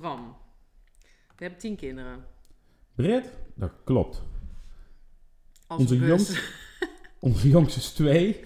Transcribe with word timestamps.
Bram, 0.00 0.36
we 1.36 1.42
hebben 1.42 1.58
tien 1.58 1.76
kinderen. 1.76 2.24
Brit, 2.94 3.30
dat 3.54 3.72
klopt. 3.84 4.22
Als 5.66 5.80
Onze 5.80 5.96
jongste- 5.96 6.40
Onze 7.20 7.48
jongste 7.48 7.78
is 7.78 7.92
twee. 7.92 8.44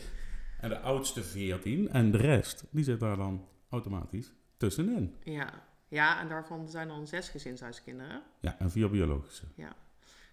En 0.60 0.68
de 0.68 0.78
oudste 0.80 1.22
14. 1.22 1.88
En 1.88 2.10
de 2.10 2.18
rest, 2.18 2.64
die 2.70 2.84
zit 2.84 3.00
daar 3.00 3.16
dan 3.16 3.46
automatisch 3.68 4.32
tussenin. 4.56 5.14
Ja. 5.24 5.62
ja, 5.88 6.20
en 6.20 6.28
daarvan 6.28 6.68
zijn 6.68 6.88
dan 6.88 7.06
zes 7.06 7.28
gezinshuiskinderen. 7.28 8.22
Ja, 8.40 8.58
en 8.58 8.70
vier 8.70 8.90
biologische. 8.90 9.44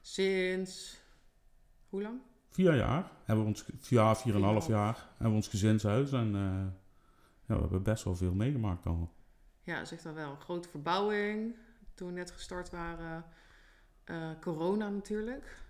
Sinds... 0.01 0.99
Hoe 1.89 2.01
lang? 2.01 2.19
Vier 2.49 2.75
jaar 2.75 3.11
hebben 3.25 3.43
we 3.45 3.49
ons, 3.51 3.65
ja, 3.89 4.15
vier 4.15 4.33
en 4.35 4.39
een 4.41 4.45
half 4.47 4.67
jaar 4.67 4.95
hebben 5.09 5.29
we 5.29 5.35
ons 5.35 5.47
gezinshuis. 5.47 6.11
En 6.11 6.35
eh, 6.35 6.41
ja, 7.47 7.55
we 7.55 7.61
hebben 7.61 7.83
best 7.83 8.03
wel 8.03 8.15
veel 8.15 8.33
meegemaakt 8.33 8.85
al. 8.85 9.11
Ja, 9.67 9.85
zeg 9.85 10.01
dan 10.01 10.13
wel. 10.13 10.35
Grote 10.35 10.69
verbouwing. 10.69 11.55
Toen 11.93 12.07
we 12.07 12.13
net 12.13 12.31
gestart 12.31 12.69
waren. 12.69 13.25
Eh, 14.03 14.29
corona 14.41 14.89
natuurlijk. 14.89 15.61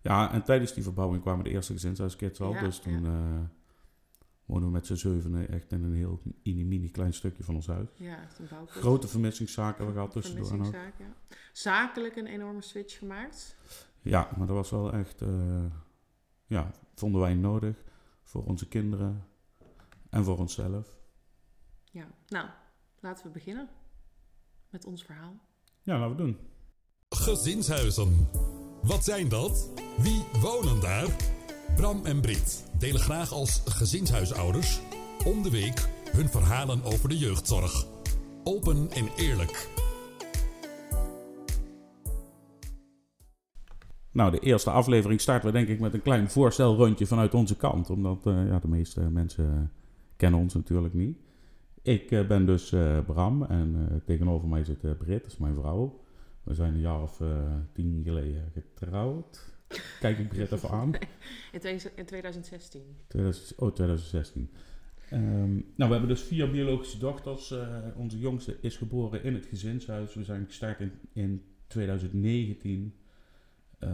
Ja, 0.00 0.32
en 0.32 0.42
tijdens 0.42 0.72
die 0.74 0.82
verbouwing 0.82 1.22
kwamen 1.22 1.44
de 1.44 1.50
eerste 1.50 1.72
gezinshuiskids 1.72 2.40
al. 2.40 2.52
Ja, 2.52 2.60
dus 2.60 2.78
toen 2.78 3.06
eh 3.06 3.60
woonden 4.44 4.68
we 4.68 4.74
met 4.74 4.86
z'n 4.86 4.94
zevenen 4.94 5.48
echt 5.48 5.72
in 5.72 5.82
een 5.82 5.94
heel 5.94 6.22
mini, 6.42 6.64
mini 6.64 6.90
klein 6.90 7.14
stukje 7.14 7.44
van 7.44 7.54
ons 7.54 7.66
huis. 7.66 7.88
Ja, 7.96 8.22
echt 8.22 8.38
een. 8.38 8.48
Grote 8.66 9.08
vermissingszaken 9.08 9.76
hebben 9.76 9.94
we 9.94 10.00
gehad 10.00 10.12
tussendoor. 10.12 10.46
Vermissingszaak, 10.46 10.94
ja. 10.98 11.36
Zakelijk 11.52 12.16
een 12.16 12.26
enorme 12.26 12.62
switch 12.62 12.98
gemaakt. 12.98 13.56
Ja, 14.00 14.30
maar 14.36 14.46
dat 14.46 14.56
was 14.56 14.70
wel 14.70 14.92
echt, 14.92 15.22
eh, 15.22 15.64
ja, 16.46 16.70
vonden 16.94 17.20
wij 17.20 17.34
nodig 17.34 17.84
voor 18.22 18.44
onze 18.44 18.68
kinderen 18.68 19.26
en 20.10 20.24
voor 20.24 20.38
onszelf. 20.38 21.00
Ja, 21.84 22.06
nou, 22.28 22.48
laten 23.02 23.26
we 23.26 23.30
beginnen 23.30 23.68
met 24.70 24.84
ons 24.84 25.04
verhaal. 25.04 25.34
Ja, 25.82 25.98
laten 25.98 26.16
we 26.16 26.22
doen. 26.22 26.36
Gezinshuizen. 27.08 28.28
Wat 28.82 29.04
zijn 29.04 29.28
dat? 29.28 29.70
Wie 29.98 30.22
wonen 30.40 30.80
daar? 30.80 31.16
Bram 31.76 32.04
en 32.06 32.20
Brit 32.20 32.70
delen 32.78 33.00
graag 33.00 33.32
als 33.32 33.62
gezinshuisouders 33.64 34.80
om 35.26 35.42
de 35.42 35.50
week 35.50 35.88
hun 36.12 36.28
verhalen 36.28 36.82
over 36.82 37.08
de 37.08 37.18
jeugdzorg. 37.18 37.86
Open 38.44 38.90
en 38.90 39.08
eerlijk. 39.16 39.70
Nou, 44.12 44.30
de 44.30 44.38
eerste 44.38 44.70
aflevering 44.70 45.20
starten 45.20 45.46
we 45.46 45.58
denk 45.58 45.68
ik 45.68 45.80
met 45.80 45.94
een 45.94 46.02
klein 46.02 46.30
voorstelrondje 46.30 47.06
vanuit 47.06 47.34
onze 47.34 47.56
kant. 47.56 47.90
Omdat 47.90 48.26
eh, 48.26 48.46
ja, 48.46 48.58
de 48.58 48.68
meeste 48.68 49.00
mensen 49.00 49.72
kennen 50.16 50.40
ons 50.40 50.54
natuurlijk 50.54 50.94
niet. 50.94 51.18
Ik 51.82 52.10
eh, 52.10 52.26
ben 52.26 52.46
dus 52.46 52.72
eh, 52.72 53.04
Bram 53.04 53.44
en 53.44 53.88
eh, 53.90 53.96
tegenover 54.04 54.48
mij 54.48 54.64
zit 54.64 54.84
eh, 54.84 54.90
Brit, 54.98 55.22
dat 55.22 55.32
is 55.32 55.38
mijn 55.38 55.54
vrouw. 55.54 56.00
We 56.42 56.54
zijn 56.54 56.74
een 56.74 56.80
jaar 56.80 57.02
of 57.02 57.22
tien 57.72 58.00
geleden 58.04 58.50
getrouwd. 58.52 59.54
Kijk 60.00 60.18
ik 60.18 60.28
Brit 60.28 60.52
even 60.52 60.70
aan. 60.70 60.92
In, 61.52 61.80
in 61.96 62.04
2016. 62.04 62.82
2000 63.06 63.58
oh, 63.58 63.72
2016. 63.72 64.50
Ehm, 65.10 65.52
nou, 65.52 65.62
we 65.76 65.84
hebben 65.84 66.08
dus 66.08 66.22
vier 66.22 66.50
biologische 66.50 66.98
dochters. 66.98 67.54
Onze 67.96 68.18
jongste 68.18 68.56
is 68.60 68.76
geboren 68.76 69.22
in 69.22 69.34
het 69.34 69.46
gezinshuis. 69.46 70.14
We 70.14 70.24
zijn 70.24 70.46
gestart 70.46 70.80
in, 70.80 70.92
in 71.12 71.42
2019. 71.66 72.94
Eh, 73.82 73.90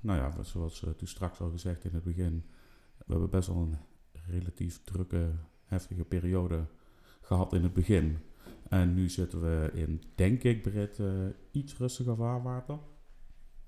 nou 0.00 0.18
ja, 0.18 0.42
zoals 0.42 0.84
eh, 0.84 0.90
toen 0.90 1.08
straks 1.08 1.40
al 1.40 1.50
gezegd 1.50 1.84
in 1.84 1.94
het 1.94 2.04
begin. 2.04 2.44
We 2.96 3.04
hebben 3.12 3.30
best 3.30 3.48
wel 3.48 3.56
een 3.56 3.76
relatief 4.26 4.80
drukke, 4.84 5.30
heftige 5.64 6.04
periode 6.04 6.66
gehad 7.28 7.52
in 7.52 7.62
het 7.62 7.72
begin. 7.72 8.18
En 8.68 8.94
nu 8.94 9.08
zitten 9.08 9.40
we 9.40 9.70
in, 9.72 10.02
denk 10.14 10.42
ik, 10.42 10.62
Brit, 10.62 10.98
eh, 10.98 11.26
iets 11.50 11.76
rustiger 11.76 12.16
vaarwater. 12.16 12.78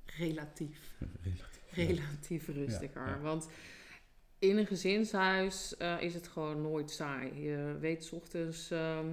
Relatief. 0.05 0.97
Relatief. 1.23 1.75
Relatief 1.75 2.47
rustiger. 2.47 3.07
ja. 3.07 3.21
Want 3.21 3.49
in 4.39 4.59
een 4.59 4.67
gezinshuis 4.67 5.77
eh, 5.77 6.01
is 6.01 6.15
het 6.15 6.29
gewoon 6.29 6.63
nooit 6.63 6.91
saai. 6.91 7.41
Je 7.41 7.77
weet 7.81 8.05
's 8.05 8.13
ochtends 8.13 8.71
ehm, 8.71 9.07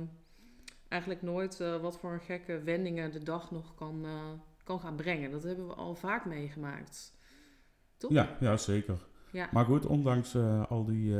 eigenlijk 0.88 1.22
nooit 1.22 1.60
eh, 1.60 1.82
wat 1.82 1.98
voor 2.00 2.14
een 2.14 2.20
gekke 2.20 2.62
wendingen 2.64 3.12
de 3.12 3.24
dag 3.24 3.52
nog 3.52 3.76
kan, 3.76 4.06
kan 4.64 4.80
gaan 4.80 4.96
brengen. 4.96 5.32
Dat 5.32 5.44
hebben 5.44 5.68
we 5.68 5.74
al 5.74 5.96
vaak 5.96 6.26
meegemaakt. 6.26 7.14
Toch? 7.98 8.12
Ja, 8.12 8.38
ja, 8.40 8.58
zeker. 8.58 9.08
Ja. 9.32 9.50
Maar 9.52 9.66
goed, 9.66 9.86
ondanks 9.86 10.36
al, 10.70 10.86
die, 10.86 11.16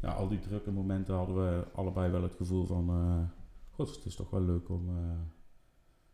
ja, 0.00 0.12
al 0.12 0.28
die 0.28 0.38
drukke 0.38 0.70
momenten 0.70 1.14
hadden 1.14 1.36
we 1.36 1.64
allebei 1.74 2.10
wel 2.10 2.22
het 2.22 2.34
gevoel 2.34 2.66
van... 2.66 2.88
eh, 2.88 3.36
God, 3.70 3.94
het 3.96 4.04
is 4.04 4.14
toch 4.16 4.30
wel 4.30 4.42
leuk 4.42 4.68
om 4.68 4.88
eh, 4.88 5.20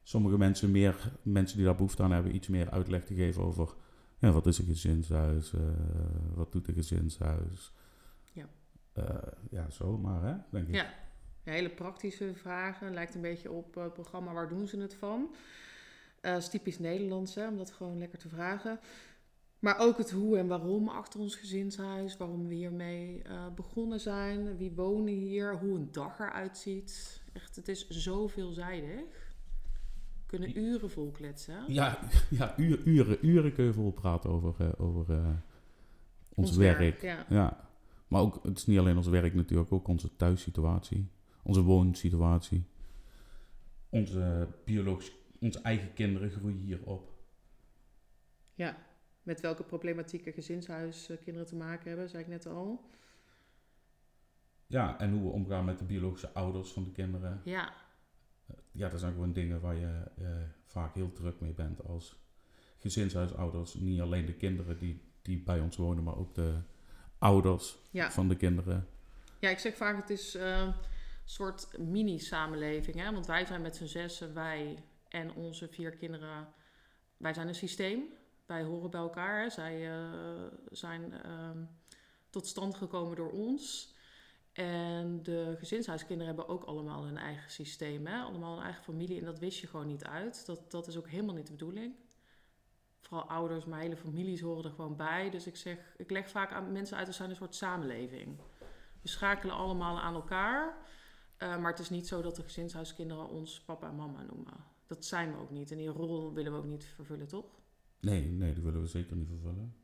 sommige 0.02 0.38
mensen 0.38 0.70
meer, 0.70 1.12
mensen 1.22 1.56
die 1.56 1.66
daar 1.66 1.74
behoefte 1.74 2.02
aan 2.02 2.12
hebben, 2.12 2.34
iets 2.34 2.48
meer 2.48 2.70
uitleg 2.70 3.04
te 3.04 3.14
geven 3.14 3.42
over... 3.42 3.74
Ja, 4.18 4.30
wat 4.30 4.46
is 4.46 4.58
een 4.58 4.66
gezinshuis? 4.66 5.52
eh, 5.52 5.60
wat 6.34 6.52
doet 6.52 6.68
een 6.68 6.74
gezinshuis? 6.74 7.72
Ja. 8.32 8.46
Ja, 9.50 9.70
zo 9.70 9.98
maar, 9.98 10.22
hè, 10.22 10.34
denk 10.50 10.68
ik. 10.68 10.74
Ja. 10.74 11.02
Ja, 11.44 11.52
hele 11.52 11.70
praktische 11.70 12.34
vragen. 12.34 12.94
Lijkt 12.94 13.14
een 13.14 13.20
beetje 13.20 13.50
op 13.50 13.74
het 13.74 13.92
programma 13.92 14.32
Waar 14.32 14.48
doen 14.48 14.66
ze 14.66 14.80
het 14.80 14.94
van? 14.94 15.34
Eh 16.20 16.36
is 16.36 16.48
typisch 16.48 16.78
Nederlands, 16.78 17.34
hè, 17.34 17.48
om 17.48 17.56
dat 17.56 17.70
gewoon 17.70 17.98
lekker 17.98 18.18
te 18.18 18.28
vragen. 18.28 18.78
Maar 19.64 19.78
ook 19.78 19.98
het 19.98 20.10
hoe 20.10 20.38
en 20.38 20.46
waarom 20.46 20.88
achter 20.88 21.20
ons 21.20 21.36
gezinshuis. 21.36 22.16
Waarom 22.16 22.48
we 22.48 22.54
hiermee 22.54 23.22
eh, 23.22 23.46
begonnen 23.54 24.00
zijn. 24.00 24.56
Wie 24.56 24.72
wonen 24.72 25.14
hier. 25.14 25.58
Hoe 25.58 25.76
een 25.76 25.92
dag 25.92 26.18
eruit 26.18 26.58
ziet. 26.58 27.22
Echt, 27.32 27.56
het 27.56 27.68
is 27.68 27.88
zo 27.88 28.26
veelzijdig. 28.26 29.00
We 29.00 30.26
kunnen 30.26 30.58
uren 30.58 30.90
vol 30.90 31.10
kletsen. 31.10 31.64
Ja, 31.66 31.98
ja 32.38 32.54
uren, 32.58 32.88
uren, 32.88 33.26
uren 33.26 33.52
kun 33.52 33.64
je 33.64 33.72
vol 33.72 33.92
praten 33.92 34.30
over, 34.30 34.54
eh, 34.58 34.80
over 34.80 35.14
eh, 35.14 35.28
ons, 36.34 36.56
werk. 36.56 37.02
Ja. 37.02 37.26
Ja, 37.28 37.68
maar 38.08 38.20
ook, 38.20 38.40
het 38.42 38.58
is 38.58 38.66
niet 38.66 38.78
alleen 38.78 38.96
ons 38.96 39.08
werk 39.08 39.34
natuurlijk, 39.34 39.72
ook 39.72 39.88
onze 39.88 40.16
thuissituatie, 40.16 41.08
onze 41.42 41.62
woonsituatie. 41.62 42.64
Onze 43.88 44.48
biologisch, 44.64 45.12
onze 45.40 45.60
eigen 45.60 45.92
kinderen 45.92 46.30
groeien 46.30 46.60
hier 46.60 46.80
op. 46.84 47.12
ja. 48.54 48.92
Met 49.24 49.40
welke 49.40 49.64
problematieke 49.64 50.32
gezinshuiskinderen 50.32 51.46
te 51.46 51.56
maken 51.56 51.88
hebben, 51.88 52.08
zei 52.08 52.22
ik 52.22 52.28
net 52.28 52.46
al. 52.46 52.90
Ja, 54.66 54.98
en 54.98 55.12
hoe 55.12 55.22
we 55.22 55.28
omgaan 55.28 55.64
met 55.64 55.78
de 55.78 55.84
biologische 55.84 56.32
ouders 56.32 56.72
van 56.72 56.84
de 56.84 56.92
kinderen. 56.92 57.40
Ja, 57.44 57.72
Ja, 58.72 58.88
dat 58.88 59.00
zijn 59.00 59.12
gewoon 59.12 59.32
dingen 59.32 59.60
waar 59.60 59.76
je 59.76 60.02
eh, 60.18 60.26
vaak 60.64 60.94
heel 60.94 61.12
druk 61.12 61.40
mee 61.40 61.52
bent 61.52 61.84
als 61.84 62.22
gezinshuisouders. 62.78 63.74
Niet 63.74 64.00
alleen 64.00 64.26
de 64.26 64.34
kinderen 64.34 64.78
die, 64.78 65.00
die 65.22 65.42
bij 65.42 65.60
ons 65.60 65.76
wonen, 65.76 66.04
maar 66.04 66.16
ook 66.16 66.34
de 66.34 66.60
ouders 67.18 67.78
ja. 67.90 68.10
van 68.10 68.28
de 68.28 68.36
kinderen. 68.36 68.88
Ja, 69.40 69.50
ik 69.50 69.58
zeg 69.58 69.76
vaak 69.76 69.96
het 69.96 70.10
is 70.10 70.34
eh, 70.34 70.60
een 70.60 70.74
soort 71.24 71.78
mini-samenleving. 71.78 72.96
Hè? 72.96 73.12
Want 73.12 73.26
wij 73.26 73.46
zijn 73.46 73.62
met 73.62 73.76
z'n 73.76 73.84
zessen, 73.84 74.34
wij 74.34 74.84
en 75.08 75.34
onze 75.34 75.68
vier 75.68 75.96
kinderen, 75.96 76.48
wij 77.16 77.34
zijn 77.34 77.48
een 77.48 77.54
systeem. 77.54 78.02
Wij 78.46 78.62
horen 78.62 78.90
bij 78.90 79.00
elkaar. 79.00 79.50
Zij 79.50 79.90
eh, 79.90 80.46
zijn 80.70 81.22
ehm, 81.22 81.64
tot 82.30 82.46
stand 82.46 82.74
gekomen 82.74 83.16
door 83.16 83.30
ons. 83.30 83.94
En 84.52 85.22
de 85.22 85.54
gezinshuiskinderen 85.58 86.34
hebben 86.34 86.54
ook 86.54 86.64
allemaal 86.64 87.04
hun 87.04 87.16
eigen 87.16 87.50
systeem. 87.50 88.06
Hè? 88.06 88.20
Allemaal 88.20 88.56
een 88.56 88.64
eigen 88.64 88.84
familie. 88.84 89.18
En 89.18 89.24
dat 89.24 89.38
wist 89.38 89.58
je 89.60 89.66
gewoon 89.66 89.86
niet 89.86 90.04
uit. 90.04 90.46
Dat, 90.46 90.70
dat 90.70 90.86
is 90.86 90.96
ook 90.96 91.08
helemaal 91.08 91.34
niet 91.34 91.46
de 91.46 91.52
bedoeling. 91.52 91.94
Vooral 93.00 93.28
ouders, 93.28 93.64
maar 93.64 93.80
hele 93.80 93.96
families 93.96 94.40
horen 94.40 94.64
er 94.64 94.70
gewoon 94.70 94.96
bij. 94.96 95.30
Dus 95.30 95.46
ik 95.46 95.56
zeg, 95.56 95.94
ik 95.96 96.10
leg 96.10 96.30
vaak 96.30 96.52
aan 96.52 96.72
mensen 96.72 96.96
uit, 96.96 97.06
we 97.06 97.12
zijn 97.12 97.30
een 97.30 97.36
soort 97.36 97.54
samenleving. 97.54 98.38
We 99.02 99.08
schakelen 99.08 99.54
allemaal 99.54 100.00
aan 100.00 100.14
elkaar. 100.14 100.76
Eh, 101.36 101.58
maar 101.58 101.70
het 101.70 101.80
is 101.80 101.90
niet 101.90 102.08
zo 102.08 102.22
dat 102.22 102.36
de 102.36 102.42
gezinshuiskinderen 102.42 103.28
ons 103.28 103.60
papa 103.60 103.88
en 103.88 103.96
mama 103.96 104.22
noemen. 104.22 104.64
Dat 104.86 105.04
zijn 105.04 105.32
we 105.32 105.38
ook 105.38 105.50
niet. 105.50 105.70
En 105.70 105.76
die 105.76 105.88
rol 105.88 106.32
willen 106.32 106.52
we 106.52 106.58
ook 106.58 106.64
niet 106.64 106.84
vervullen, 106.84 107.28
toch? 107.28 107.63
Nee, 108.04 108.26
nee, 108.26 108.54
dat 108.54 108.62
willen 108.64 108.80
we 108.80 108.86
zeker 108.86 109.16
niet 109.16 109.28
vervullen. 109.28 109.74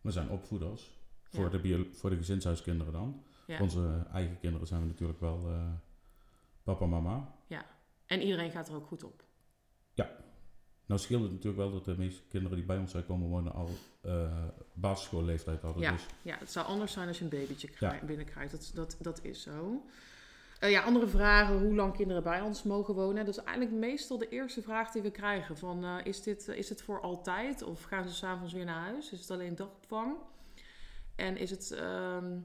We 0.00 0.10
zijn 0.10 0.28
opvoeders. 0.30 0.98
Voor, 1.22 1.44
Ja. 1.44 1.50
de, 1.50 1.58
bio- 1.60 1.86
voor 1.92 2.10
de 2.10 2.16
gezinshuiskinderen 2.16 2.92
dan. 2.92 3.22
Ja. 3.46 3.56
Voor 3.56 3.64
onze 3.66 4.06
eigen 4.12 4.38
kinderen 4.38 4.66
zijn 4.66 4.80
we 4.80 4.86
natuurlijk 4.86 5.20
wel 5.20 5.48
eh, 5.48 5.72
papa 6.62 6.84
en 6.84 6.90
mama. 6.90 7.34
En 8.06 8.22
iedereen 8.22 8.50
gaat 8.50 8.68
er 8.68 8.74
ook 8.74 8.86
goed 8.86 9.04
op. 9.04 9.24
Nou 10.86 11.02
scheelt 11.02 11.22
het 11.22 11.30
natuurlijk 11.30 11.56
wel 11.62 11.72
dat 11.72 11.84
de 11.84 11.96
meeste 11.96 12.22
kinderen 12.28 12.56
die 12.56 12.66
bij 12.66 12.78
ons 12.78 12.90
zijn 12.90 13.06
komen 13.06 13.28
wonen 13.28 13.52
al 13.52 13.68
eh 14.00 14.44
basisschoolleeftijd 14.72 15.62
hadden. 15.62 15.82
Ja. 15.82 15.92
Dus 15.92 16.06
Ja, 16.22 16.36
het 16.38 16.50
zou 16.50 16.66
anders 16.66 16.92
zijn 16.92 17.08
als 17.08 17.18
je 17.18 17.24
een 17.24 17.30
babytje 17.30 17.68
Ja. 17.68 17.74
krijgt, 17.74 18.06
binnenkrijgt. 18.06 18.50
Dat, 18.52 18.70
dat, 18.74 18.96
dat 19.00 19.24
is 19.24 19.42
zo. 19.42 19.82
Eh, 20.60 20.70
ja, 20.70 20.82
andere 20.82 21.06
vragen. 21.06 21.58
Hoe 21.58 21.74
lang 21.74 21.92
kinderen 21.96 22.22
bij 22.22 22.40
ons 22.40 22.62
mogen 22.62 22.94
wonen? 22.94 23.24
Dat 23.24 23.36
is 23.36 23.42
eigenlijk 23.44 23.76
meestal 23.76 24.18
de 24.18 24.28
eerste 24.28 24.62
vraag 24.62 24.90
die 24.90 25.02
we 25.02 25.10
krijgen. 25.10 25.56
Van, 25.56 25.84
eh, 25.84 25.96
is, 26.04 26.22
dit, 26.22 26.48
is 26.48 26.68
het 26.68 26.82
voor 26.82 27.00
altijd? 27.00 27.62
Of 27.62 27.82
gaan 27.82 28.08
ze 28.08 28.14
s'avonds 28.14 28.52
weer 28.52 28.64
naar 28.64 28.80
huis? 28.80 29.12
Is 29.12 29.20
het 29.20 29.30
alleen 29.30 29.54
dagopvang? 29.56 30.16
En 31.16 31.36
is 31.36 31.50
het... 31.50 31.70
ehm, 31.70 32.38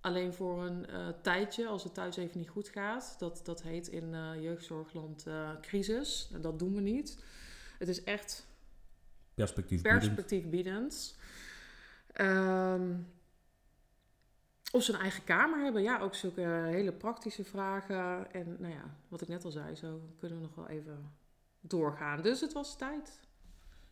alleen 0.00 0.32
voor 0.32 0.64
een 0.64 0.86
eh, 0.86 1.08
tijdje, 1.22 1.66
als 1.66 1.84
het 1.84 1.94
thuis 1.94 2.16
even 2.16 2.38
niet 2.38 2.48
goed 2.48 2.68
gaat. 2.68 3.16
Dat, 3.18 3.40
dat 3.44 3.62
heet 3.62 3.88
in 3.88 4.14
eh, 4.14 4.42
jeugdzorgland 4.42 5.26
eh, 5.26 5.50
crisis. 5.60 6.30
En 6.32 6.40
dat 6.40 6.58
doen 6.58 6.74
we 6.74 6.80
niet. 6.80 7.24
Het 7.78 7.88
is 7.88 8.04
echt 8.04 8.46
Perspectief. 9.34 9.82
perspectief 9.82 10.48
biedend. 10.48 11.16
Of 14.70 14.82
ze 14.82 14.92
een 14.92 15.00
eigen 15.00 15.24
kamer 15.24 15.62
hebben. 15.62 15.82
Ja, 15.82 16.00
ook 16.00 16.14
zulke 16.14 16.40
hele 16.40 16.92
praktische 16.92 17.44
vragen. 17.44 18.32
En 18.32 18.56
nou 18.58 18.72
ja, 18.72 18.96
wat 19.08 19.20
ik 19.20 19.28
net 19.28 19.44
al 19.44 19.50
zei, 19.50 19.74
zo 19.74 20.00
kunnen 20.18 20.38
we 20.38 20.44
nog 20.44 20.54
wel 20.54 20.68
even 20.68 21.12
doorgaan. 21.60 22.22
Dus 22.22 22.40
het 22.40 22.52
was 22.52 22.76
tijd 22.76 23.20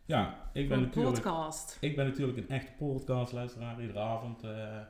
Ja, 0.05 0.49
ik 0.53 0.69
ben, 0.69 0.77
een 0.77 0.83
natuurlijk, 0.83 1.15
podcast. 1.15 1.77
ik 1.81 1.95
ben 1.95 2.05
natuurlijk 2.05 2.37
een 2.37 2.49
echte 2.49 2.71
podcastluisteraar. 2.77 3.81
Iedere 3.81 3.99
avond 3.99 4.43
eh, 4.43 4.81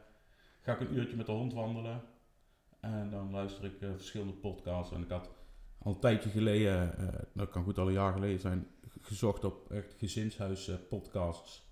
ga 0.61 0.73
ik 0.73 0.79
een 0.79 0.95
uurtje 0.95 1.15
met 1.15 1.25
de 1.25 1.31
hond 1.31 1.53
wandelen. 1.53 2.01
En 2.79 3.09
dan 3.09 3.31
luister 3.31 3.65
ik 3.65 3.81
eh, 3.81 3.89
verschillende 3.95 4.33
podcasts. 4.33 4.93
En 4.93 5.01
ik 5.01 5.09
had 5.09 5.29
al 5.77 5.91
een 5.91 5.99
tijdje 5.99 6.29
geleden, 6.29 6.97
eh, 6.97 7.19
dat 7.33 7.49
kan 7.49 7.63
goed 7.63 7.77
al 7.77 7.87
een 7.87 7.93
jaar 7.93 8.13
geleden 8.13 8.39
zijn, 8.39 8.67
gezocht 9.01 9.43
op 9.43 9.71
echt 9.71 9.95
gezinshuis 9.97 10.67
eh, 10.67 10.75
podcasts. 10.89 11.67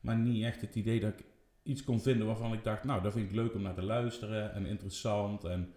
Maar 0.00 0.16
niet 0.16 0.44
echt 0.44 0.60
het 0.60 0.74
idee 0.74 1.00
dat 1.00 1.12
ik 1.18 1.24
iets 1.64 1.84
kon 1.84 2.00
vinden 2.00 2.26
waarvan 2.26 2.52
ik 2.52 2.64
dacht, 2.64 2.84
nou, 2.84 3.02
dat 3.02 3.12
vind 3.12 3.28
ik 3.30 3.34
leuk 3.36 3.54
om 3.54 3.62
naar 3.62 3.74
te 3.74 3.82
luisteren 3.82 4.52
en 4.52 4.66
interessant. 4.66 5.44
En 5.44 5.72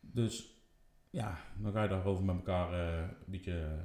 dus 0.00 0.62
ja, 1.10 1.38
dan 1.58 1.72
ga 1.72 1.82
je 1.82 1.88
daarover 1.88 2.24
met 2.24 2.36
elkaar 2.36 2.72
eh, 2.72 2.98
een 3.08 3.16
beetje 3.30 3.84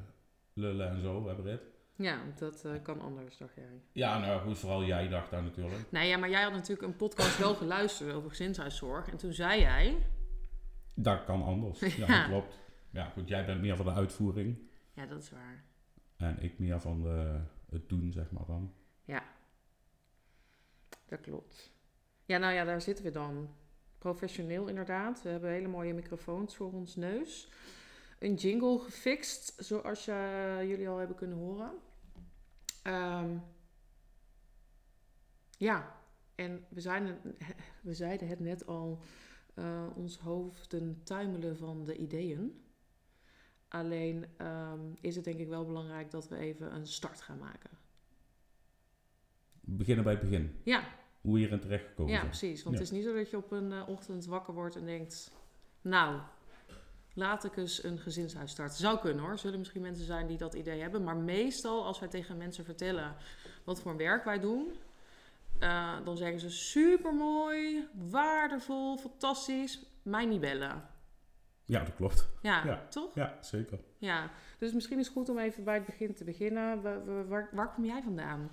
lullen 0.53 0.89
en 0.89 1.01
zo, 1.01 1.27
hebben 1.27 1.45
dit. 1.45 1.61
Ja, 1.95 2.21
dat 2.39 2.65
eh, 2.65 2.71
kan 2.81 3.01
anders, 3.01 3.37
dacht 3.37 3.55
jij. 3.55 3.81
Ja, 3.91 4.19
nou 4.19 4.41
goed, 4.41 4.57
vooral 4.57 4.83
jij 4.83 5.07
dacht 5.09 5.31
daar 5.31 5.43
natuurlijk. 5.43 5.91
Nee, 5.91 6.07
ja, 6.09 6.17
maar 6.17 6.29
jij 6.29 6.43
had 6.43 6.51
natuurlijk 6.53 6.87
een 6.87 6.95
podcast 6.95 7.37
wel 7.37 7.55
geluisterd 7.55 8.13
over 8.13 8.29
gezinshuiszorg. 8.29 9.07
En 9.09 9.17
toen 9.17 9.33
zei 9.33 9.59
jij... 9.61 9.97
Dat 10.95 11.23
kan 11.23 11.43
anders. 11.43 11.79
Ja, 11.97 12.05
Ja. 12.07 12.19
dat 12.19 12.27
klopt. 12.27 12.59
Ja, 12.89 13.05
goed, 13.09 13.27
jij 13.27 13.45
bent 13.45 13.61
meer 13.61 13.75
van 13.75 13.85
de 13.85 13.91
uitvoering 13.91 14.57
Ja, 14.93 15.05
dat 15.05 15.21
is 15.21 15.31
waar. 15.31 15.63
en 16.17 16.39
ik 16.41 16.59
meer 16.59 16.79
van 16.79 17.01
de, 17.01 17.39
het 17.69 17.89
doen, 17.89 18.11
zeg 18.11 18.31
maar 18.31 18.45
dan. 18.47 18.73
Dat 21.05 21.21
klopt. 21.21 21.71
Ja, 22.25 22.37
nou 22.37 22.53
ja, 22.53 22.63
daar 22.63 22.81
zitten 22.81 23.05
we 23.05 23.11
dan. 23.11 23.55
Professioneel 23.97 24.67
inderdaad. 24.67 25.21
We 25.21 25.29
hebben 25.29 25.49
hele 25.49 25.67
mooie 25.67 25.93
microfoons 25.93 26.55
voor 26.55 26.71
ons 26.71 26.95
neus. 26.95 27.51
Een 28.19 28.33
jingle 28.33 28.79
gefixt, 28.79 29.53
zoals 29.57 30.05
je, 30.05 30.63
jullie 30.67 30.89
al 30.89 30.97
hebben 30.97 31.15
kunnen 31.15 31.37
horen. 31.37 31.71
Ehm, 32.83 33.37
ja, 35.57 35.95
en 36.35 36.65
we, 36.69 36.81
zijn 36.81 37.19
we 37.81 37.93
zeiden 37.93 38.27
het 38.27 38.39
net 38.39 38.65
al, 38.65 38.99
eh, 39.53 39.87
ons 39.95 40.17
hoofden 40.17 41.01
tuimelen 41.03 41.57
van 41.57 41.83
de 41.83 41.97
ideeën. 41.97 42.63
Alleen 43.67 44.25
ehm, 44.37 44.93
is 45.01 45.15
het 45.15 45.25
denk 45.25 45.39
ik 45.39 45.47
wel 45.47 45.65
belangrijk 45.65 46.11
dat 46.11 46.27
we 46.27 46.37
even 46.37 46.75
een 46.75 46.87
start 46.87 47.21
gaan 47.21 47.39
maken. 47.39 47.69
Beginnen 49.65 50.03
bij 50.03 50.13
het 50.13 50.21
begin. 50.21 50.59
Ja, 50.63 50.83
Hoe 51.21 51.33
we 51.33 51.39
hierin 51.39 51.59
terecht 51.59 51.85
gekomen 51.87 52.11
Ja, 52.11 52.17
zijn. 52.17 52.29
precies. 52.29 52.63
Want 52.63 52.75
Ja. 52.75 52.81
het 52.81 52.91
is 52.91 52.97
niet 52.97 53.05
zo 53.07 53.15
dat 53.15 53.29
je 53.29 53.37
op 53.37 53.51
een 53.51 53.71
eh, 53.71 53.89
ochtend 53.89 54.25
wakker 54.25 54.53
wordt 54.53 54.75
en 54.75 54.85
denkt... 54.85 55.31
Nou, 55.81 56.19
laat 57.13 57.43
ik 57.43 57.57
eens 57.57 57.83
een 57.83 57.97
gezinshuis 57.97 58.51
starten. 58.51 58.77
Zou 58.77 58.99
kunnen 58.99 59.23
hoor. 59.23 59.37
Zullen 59.37 59.59
misschien 59.59 59.81
mensen 59.81 60.05
zijn 60.05 60.27
die 60.27 60.37
dat 60.37 60.53
idee 60.53 60.81
hebben. 60.81 61.03
Maar 61.03 61.15
meestal 61.15 61.85
als 61.85 61.99
wij 61.99 62.09
tegen 62.09 62.37
mensen 62.37 62.65
vertellen 62.65 63.15
wat 63.63 63.81
voor 63.81 63.97
werk 63.97 64.23
wij 64.23 64.39
doen... 64.39 64.73
eh, 65.59 65.93
dan 66.03 66.17
zeggen 66.17 66.39
ze 66.39 66.49
super 66.49 67.13
mooi, 67.13 67.87
waardevol, 68.09 68.97
fantastisch. 68.97 69.85
Mij 70.01 70.25
niet 70.25 70.39
bellen. 70.41 70.87
Ja, 71.65 71.83
dat 71.83 71.95
klopt. 71.95 72.29
Ja, 72.41 72.65
Ja. 72.65 72.85
toch? 72.89 73.15
Ja, 73.15 73.37
zeker. 73.41 73.79
Ja. 73.97 74.29
Dus 74.57 74.73
misschien 74.73 74.99
is 74.99 75.05
het 75.05 75.15
goed 75.15 75.29
om 75.29 75.37
even 75.37 75.63
bij 75.63 75.73
het 75.75 75.85
begin 75.85 76.13
te 76.13 76.23
beginnen. 76.23 76.81
Wa- 76.81 77.03
wa- 77.03 77.25
Waar, 77.25 77.49
waar 77.51 77.73
kom 77.73 77.85
jij 77.85 78.01
vandaan? 78.03 78.49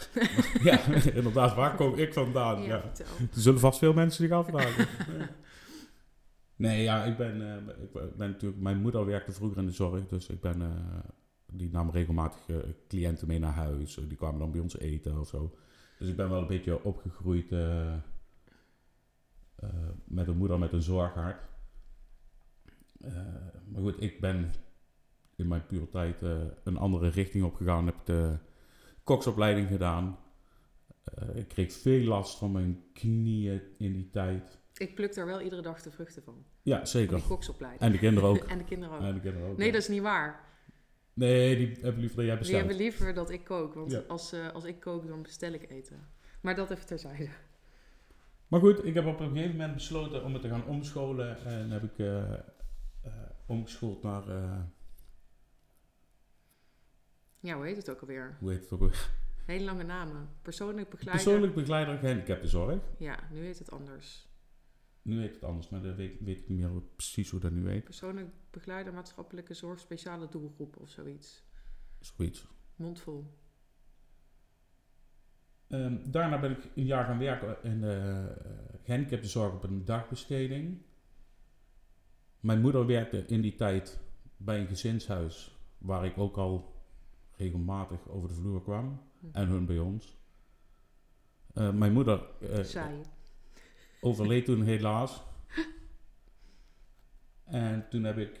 ja, 0.68 0.84
inderdaad. 1.14 1.54
Waar 1.54 1.74
kom 1.74 1.94
ik 1.94 2.12
vandaan? 2.12 2.62
Ja. 2.62 2.82
Er 3.18 3.26
zullen 3.30 3.60
vast 3.60 3.78
veel 3.78 3.92
mensen 3.92 4.24
zich 4.24 4.32
afvragen. 4.32 4.88
nee, 6.56 6.82
ja, 6.82 7.04
ik 7.04 7.16
ben, 7.16 7.42
eh, 7.50 7.82
ik 7.82 8.16
ben 8.16 8.30
natuurlijk... 8.30 8.62
Mijn 8.62 8.80
moeder 8.80 9.06
werkte 9.06 9.32
vroeger 9.32 9.58
in 9.58 9.66
de 9.66 9.72
zorg, 9.72 10.06
dus 10.06 10.28
ik 10.28 10.40
ben... 10.40 10.62
eh, 10.62 10.68
die 11.52 11.70
nam 11.70 11.90
regelmatig 11.90 12.40
eh, 12.46 12.56
cliënten 12.88 13.28
mee 13.28 13.38
naar 13.38 13.52
huis. 13.52 13.94
Die 13.94 14.16
kwamen 14.16 14.38
dan 14.38 14.50
bij 14.52 14.60
ons 14.60 14.78
eten 14.78 15.18
of 15.20 15.28
zo. 15.28 15.56
Dus 15.98 16.08
ik 16.08 16.16
ben 16.16 16.30
wel 16.30 16.40
een 16.40 16.46
beetje 16.46 16.84
opgegroeid 16.84 17.50
met 20.04 20.28
een 20.28 20.36
moeder 20.36 20.58
met 20.58 20.72
een 20.72 20.82
zorghart. 20.82 21.40
Maar 23.68 23.80
goed, 23.82 24.02
ik 24.02 24.20
ben 24.20 24.50
in 25.36 25.48
mijn 25.48 25.66
puberteit 25.66 26.22
eh 26.22 26.40
een 26.64 26.76
andere 26.76 27.08
richting 27.08 27.44
opgegaan. 27.44 27.86
Heb 27.86 27.96
de 28.04 28.38
koksopleiding 29.04 29.68
gedaan. 29.68 30.18
Eh, 31.04 31.36
ik 31.36 31.48
kreeg 31.48 31.72
veel 31.72 32.04
last 32.04 32.38
van 32.38 32.52
mijn 32.52 32.82
knieën 32.92 33.62
in 33.78 33.92
die 33.92 34.10
tijd. 34.10 34.58
Ik 34.76 34.94
pluk 34.94 35.14
daar 35.14 35.26
wel 35.26 35.40
iedere 35.40 35.62
dag 35.62 35.82
de 35.82 35.90
vruchten 35.90 36.22
van. 36.22 36.44
Ja, 36.62 36.84
zeker. 36.84 37.16
die 37.16 37.26
koksopleiding. 37.26 37.82
En 37.82 37.92
de 37.92 37.98
kinderen 37.98 38.28
ook. 38.28 38.36
En 38.44 38.58
de 38.58 38.64
kinderen 38.64 38.96
ook. 38.96 39.02
En 39.02 39.14
de 39.14 39.20
kinderen 39.20 39.48
ook. 39.50 39.56
Nee, 39.56 39.66
ja. 39.66 39.72
dat 39.72 39.82
is 39.82 39.88
niet 39.88 40.02
waar. 40.02 40.50
Nee, 41.14 41.56
die 41.56 41.76
hebben 41.82 42.00
liever 42.00 42.16
dat 42.16 42.24
jij 42.26 42.34
Die 42.34 42.38
bestelt. 42.38 42.58
hebben 42.58 42.76
liever 42.76 43.14
dat 43.14 43.30
ik 43.30 43.44
kook. 43.44 43.74
Want 43.74 43.90
Ja. 43.90 44.02
als, 44.08 44.32
eh, 44.32 44.50
als 44.52 44.64
ik 44.64 44.80
kook, 44.80 45.06
dan 45.06 45.22
bestel 45.22 45.52
ik 45.52 45.70
eten. 45.70 46.08
Maar 46.40 46.54
dat 46.54 46.70
even 46.70 46.86
terzijde. 46.86 47.28
Maar 48.48 48.60
goed, 48.60 48.84
ik 48.84 48.94
heb 48.94 49.06
op 49.06 49.20
een 49.20 49.30
gegeven 49.30 49.50
moment 49.56 49.74
besloten 49.74 50.24
om 50.24 50.32
het 50.32 50.42
te 50.42 50.48
gaan 50.48 50.66
omscholen. 50.66 51.44
En 51.44 51.70
heb 51.70 51.82
ik 51.82 51.98
eh, 51.98 52.32
omgeschoold 53.46 54.02
naar, 54.02 54.22
Ja, 57.42 57.56
hoe 57.56 57.64
heet 57.64 57.76
het 57.76 57.90
ook 57.90 58.00
alweer? 58.00 58.36
hoe 58.40 58.50
heet 58.50 58.60
het 58.60 58.72
ook 58.72 58.80
weer? 58.80 59.10
Hele 59.46 59.64
lange 59.64 59.82
namen. 59.82 60.28
Persoonlijk 60.42 60.88
begeleider. 60.90 61.24
Persoonlijk 61.24 61.54
begeleider 61.54 61.98
gehandicaptenzorg. 61.98 62.82
Ja, 62.98 63.18
nu 63.30 63.44
heet 63.44 63.58
het 63.58 63.70
anders. 63.70 64.28
Nu 65.02 65.20
heet 65.20 65.34
het 65.34 65.44
anders, 65.44 65.68
maar 65.68 65.82
dat 65.82 65.96
weet, 65.96 66.20
weet 66.20 66.38
ik 66.38 66.48
niet 66.48 66.58
meer 66.58 66.82
precies 66.96 67.30
hoe 67.30 67.40
dat 67.40 67.52
nu 67.52 67.68
heet. 67.68 67.84
Persoonlijk 67.84 68.28
begeleider 68.50 68.92
maatschappelijke 68.92 69.54
zorg 69.54 69.80
speciale 69.80 70.28
doelgroep 70.28 70.76
of 70.76 70.88
zoiets. 70.88 71.42
Zoiets. 72.00 72.46
Mondvol. 72.76 73.38
Ehm, 75.68 76.10
daarna 76.10 76.40
ben 76.40 76.50
ik 76.50 76.70
een 76.74 76.86
jaar 76.86 77.04
gaan 77.04 77.18
werken 77.18 77.56
in 77.62 77.80
de 77.80 78.34
uh, 78.44 78.78
gehandicaptenzorg 78.82 79.54
op 79.54 79.62
een 79.62 79.84
dagbesteding. 79.84 80.82
Mijn 82.40 82.60
moeder 82.60 82.86
werkte 82.86 83.26
in 83.26 83.40
die 83.40 83.54
tijd 83.54 84.00
bij 84.36 84.60
een 84.60 84.66
gezinshuis 84.66 85.58
waar 85.78 86.04
ik 86.04 86.18
ook 86.18 86.36
al 86.36 86.72
regelmatig 87.42 88.08
over 88.08 88.28
de 88.28 88.34
vloer 88.34 88.62
kwam. 88.62 89.00
Hm. 89.20 89.26
En 89.32 89.48
hun 89.48 89.66
bij 89.66 89.78
ons. 89.78 90.16
Eh, 91.54 91.72
mijn 91.72 91.92
moeder 91.92 92.26
Saai. 92.62 93.00
overleed 94.00 94.44
toen 94.44 94.62
helaas. 94.62 95.22
En 97.44 97.88
toen 97.88 98.04
heb 98.04 98.18
ik 98.18 98.40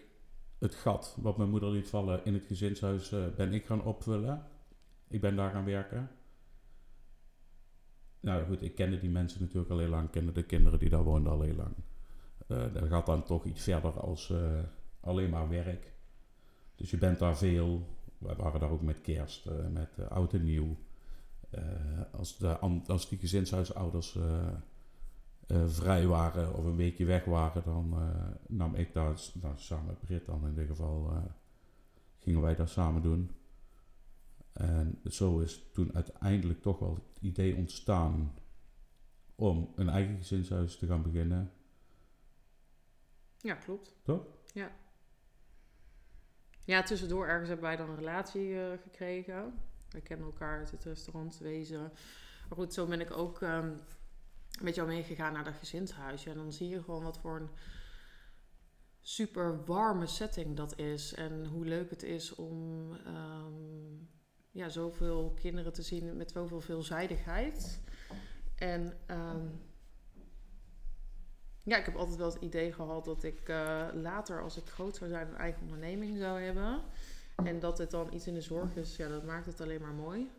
het 0.58 0.74
gat 0.74 1.16
wat 1.20 1.36
mijn 1.36 1.50
moeder 1.50 1.70
liet 1.70 1.88
vallen 1.88 2.24
in 2.24 2.34
het 2.34 2.46
gezinshuis 2.46 3.12
eh, 3.12 3.26
ben 3.36 3.52
ik 3.52 3.66
gaan 3.66 3.84
opvullen. 3.84 4.46
Ik 5.08 5.20
ben 5.20 5.36
daar 5.36 5.50
gaan 5.50 5.64
werken. 5.64 6.10
Nou 8.20 8.44
goed, 8.46 8.62
ik 8.62 8.74
kende 8.74 8.98
die 8.98 9.10
mensen 9.10 9.40
natuurlijk 9.40 9.70
al 9.70 9.78
heel 9.78 9.88
lang. 9.88 10.10
Kende 10.10 10.32
de 10.32 10.42
kinderen 10.42 10.78
die 10.78 10.88
daar 10.88 11.02
woonden 11.02 11.32
al 11.32 11.40
heel 11.40 11.54
lang. 11.54 11.74
Dat 12.72 12.88
gaat 12.88 13.06
dan 13.06 13.24
toch 13.24 13.44
iets 13.44 13.62
verder 13.62 14.00
als 14.00 14.32
alleen 15.00 15.30
maar 15.30 15.48
werk. 15.48 15.92
Dus 16.74 16.90
je 16.90 16.98
bent 16.98 17.18
daar 17.18 17.36
veel. 17.36 17.86
We 18.22 18.34
waren 18.34 18.60
daar 18.60 18.70
ook 18.70 18.82
met 18.82 19.00
kerst, 19.00 19.46
eh, 19.46 19.66
met 19.68 19.98
eh, 19.98 20.10
oud 20.10 20.32
en 20.32 20.44
nieuw. 20.44 20.76
Eh, 21.50 21.62
als, 22.12 22.36
de, 22.36 22.58
als 22.86 23.08
die 23.08 23.18
gezinshuisouders 23.18 24.18
vrij 25.66 26.06
waren 26.06 26.54
of 26.54 26.64
een 26.64 26.76
weekje 26.76 27.04
weg 27.04 27.24
waren, 27.24 27.62
dan 27.64 27.94
nam 28.48 28.74
ik 28.74 28.92
daar 28.92 29.20
nou, 29.40 29.54
samen 29.56 29.86
met 29.86 30.00
Britt 30.00 30.26
dan 30.26 30.46
in 30.46 30.54
dit 30.54 30.66
geval, 30.66 31.12
gingen 32.18 32.40
wij 32.40 32.54
dat 32.54 32.70
samen 32.70 33.02
doen. 33.02 33.30
En 34.52 35.00
zo 35.04 35.38
is 35.38 35.64
toen 35.72 35.94
uiteindelijk 35.94 36.62
toch 36.62 36.78
wel 36.78 36.94
het 36.94 37.18
idee 37.20 37.56
ontstaan 37.56 38.34
om 39.34 39.72
een 39.76 39.88
eigen 39.88 40.16
gezinshuis 40.16 40.76
te 40.76 40.86
gaan 40.86 41.02
beginnen. 41.02 41.52
Ja, 43.38 43.54
klopt. 43.54 43.94
Toch? 44.02 44.26
Ja. 44.52 44.70
Ja, 46.64 46.82
tussendoor 46.82 47.26
ergens 47.26 47.48
hebben 47.48 47.66
wij 47.66 47.76
dan 47.76 47.88
een 47.88 47.96
relatie 47.96 48.60
eh, 48.60 48.78
gekregen. 48.82 49.54
We 49.90 50.00
kennen 50.00 50.26
elkaar 50.26 50.58
uit 50.58 50.70
het 50.70 50.84
restaurantwezen. 50.84 51.80
Maar 52.48 52.58
goed, 52.58 52.74
zo 52.74 52.86
ben 52.86 53.00
ik 53.00 53.16
ook 53.16 53.42
ehm, 53.42 53.70
met 54.60 54.74
jou 54.74 54.88
meegegaan 54.88 55.32
naar 55.32 55.44
dat 55.44 55.54
gezinshuis. 55.54 56.24
Ja, 56.24 56.30
en 56.30 56.36
dan 56.36 56.52
zie 56.52 56.68
je 56.68 56.82
gewoon 56.82 57.02
wat 57.02 57.18
voor 57.18 57.36
een 57.36 57.50
super 59.00 59.64
warme 59.64 60.06
setting 60.06 60.56
dat 60.56 60.78
is. 60.78 61.14
En 61.14 61.46
hoe 61.46 61.64
leuk 61.64 61.90
het 61.90 62.02
is 62.02 62.34
om 62.34 62.92
ehm, 63.04 63.94
ja, 64.50 64.68
zoveel 64.68 65.34
kinderen 65.40 65.72
te 65.72 65.82
zien 65.82 66.16
met 66.16 66.30
zoveel 66.30 66.60
veelzijdigheid. 66.60 67.80
En 68.56 68.98
ehm, 69.06 69.46
ja, 71.62 71.76
ik 71.78 71.84
heb 71.84 71.96
altijd 71.96 72.18
wel 72.18 72.32
het 72.32 72.42
idee 72.42 72.72
gehad 72.72 73.04
dat 73.04 73.22
ik 73.22 73.48
eh, 73.48 73.88
later, 73.94 74.42
als 74.42 74.56
ik 74.56 74.68
groot 74.68 74.96
zou 74.96 75.10
zijn, 75.10 75.28
een 75.28 75.36
eigen 75.36 75.62
onderneming 75.62 76.18
zou 76.18 76.40
hebben. 76.40 76.82
En 77.36 77.60
dat 77.60 77.78
het 77.78 77.90
dan 77.90 78.14
iets 78.14 78.26
in 78.26 78.34
de 78.34 78.40
zorg 78.40 78.74
is, 78.74 78.96
ja, 78.96 79.08
dat 79.08 79.24
maakt 79.24 79.46
het 79.46 79.60
alleen 79.60 79.80
maar 79.80 79.94
mooi. 79.94 80.30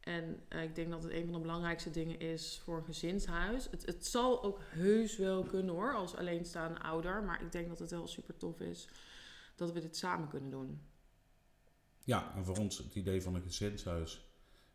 En 0.00 0.40
eh, 0.48 0.62
ik 0.62 0.74
denk 0.74 0.90
dat 0.90 1.02
het 1.02 1.12
een 1.12 1.24
van 1.24 1.32
de 1.32 1.40
belangrijkste 1.40 1.90
dingen 1.90 2.20
is 2.20 2.60
voor 2.64 2.76
een 2.76 2.84
gezinshuis. 2.84 3.70
Het, 3.70 3.86
het 3.86 4.06
zal 4.06 4.42
ook 4.42 4.60
heus 4.62 5.16
wel 5.16 5.42
kunnen 5.42 5.74
hoor, 5.74 5.94
als 5.94 6.16
alleenstaande 6.16 6.80
ouder. 6.80 7.22
Maar 7.22 7.42
ik 7.42 7.52
denk 7.52 7.68
dat 7.68 7.78
het 7.78 7.90
wel 7.90 8.06
super 8.06 8.36
tof 8.36 8.60
is 8.60 8.88
dat 9.56 9.72
we 9.72 9.80
dit 9.80 9.96
samen 9.96 10.28
kunnen 10.28 10.50
doen. 10.50 10.80
Ja, 12.04 12.34
en 12.34 12.44
voor 12.44 12.56
ons 12.56 12.78
het 12.78 12.94
idee 12.94 13.22
van 13.22 13.34
een 13.34 13.42
gezinshuis 13.42 14.26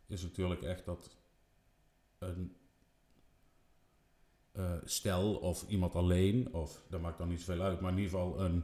is 0.08 0.22
natuurlijk 0.22 0.62
echt 0.62 0.86
dat 0.86 1.15
een 2.18 2.56
eh, 4.54 4.72
stel 4.84 5.36
of 5.36 5.68
iemand 5.68 5.96
alleen, 5.96 6.54
of 6.54 6.84
dat 6.90 7.02
maakt 7.02 7.18
dan 7.18 7.28
niet 7.28 7.42
zoveel 7.42 7.64
uit, 7.64 7.80
maar 7.80 7.92
in 7.92 7.98
ieder 7.98 8.12
geval 8.12 8.40
een, 8.42 8.64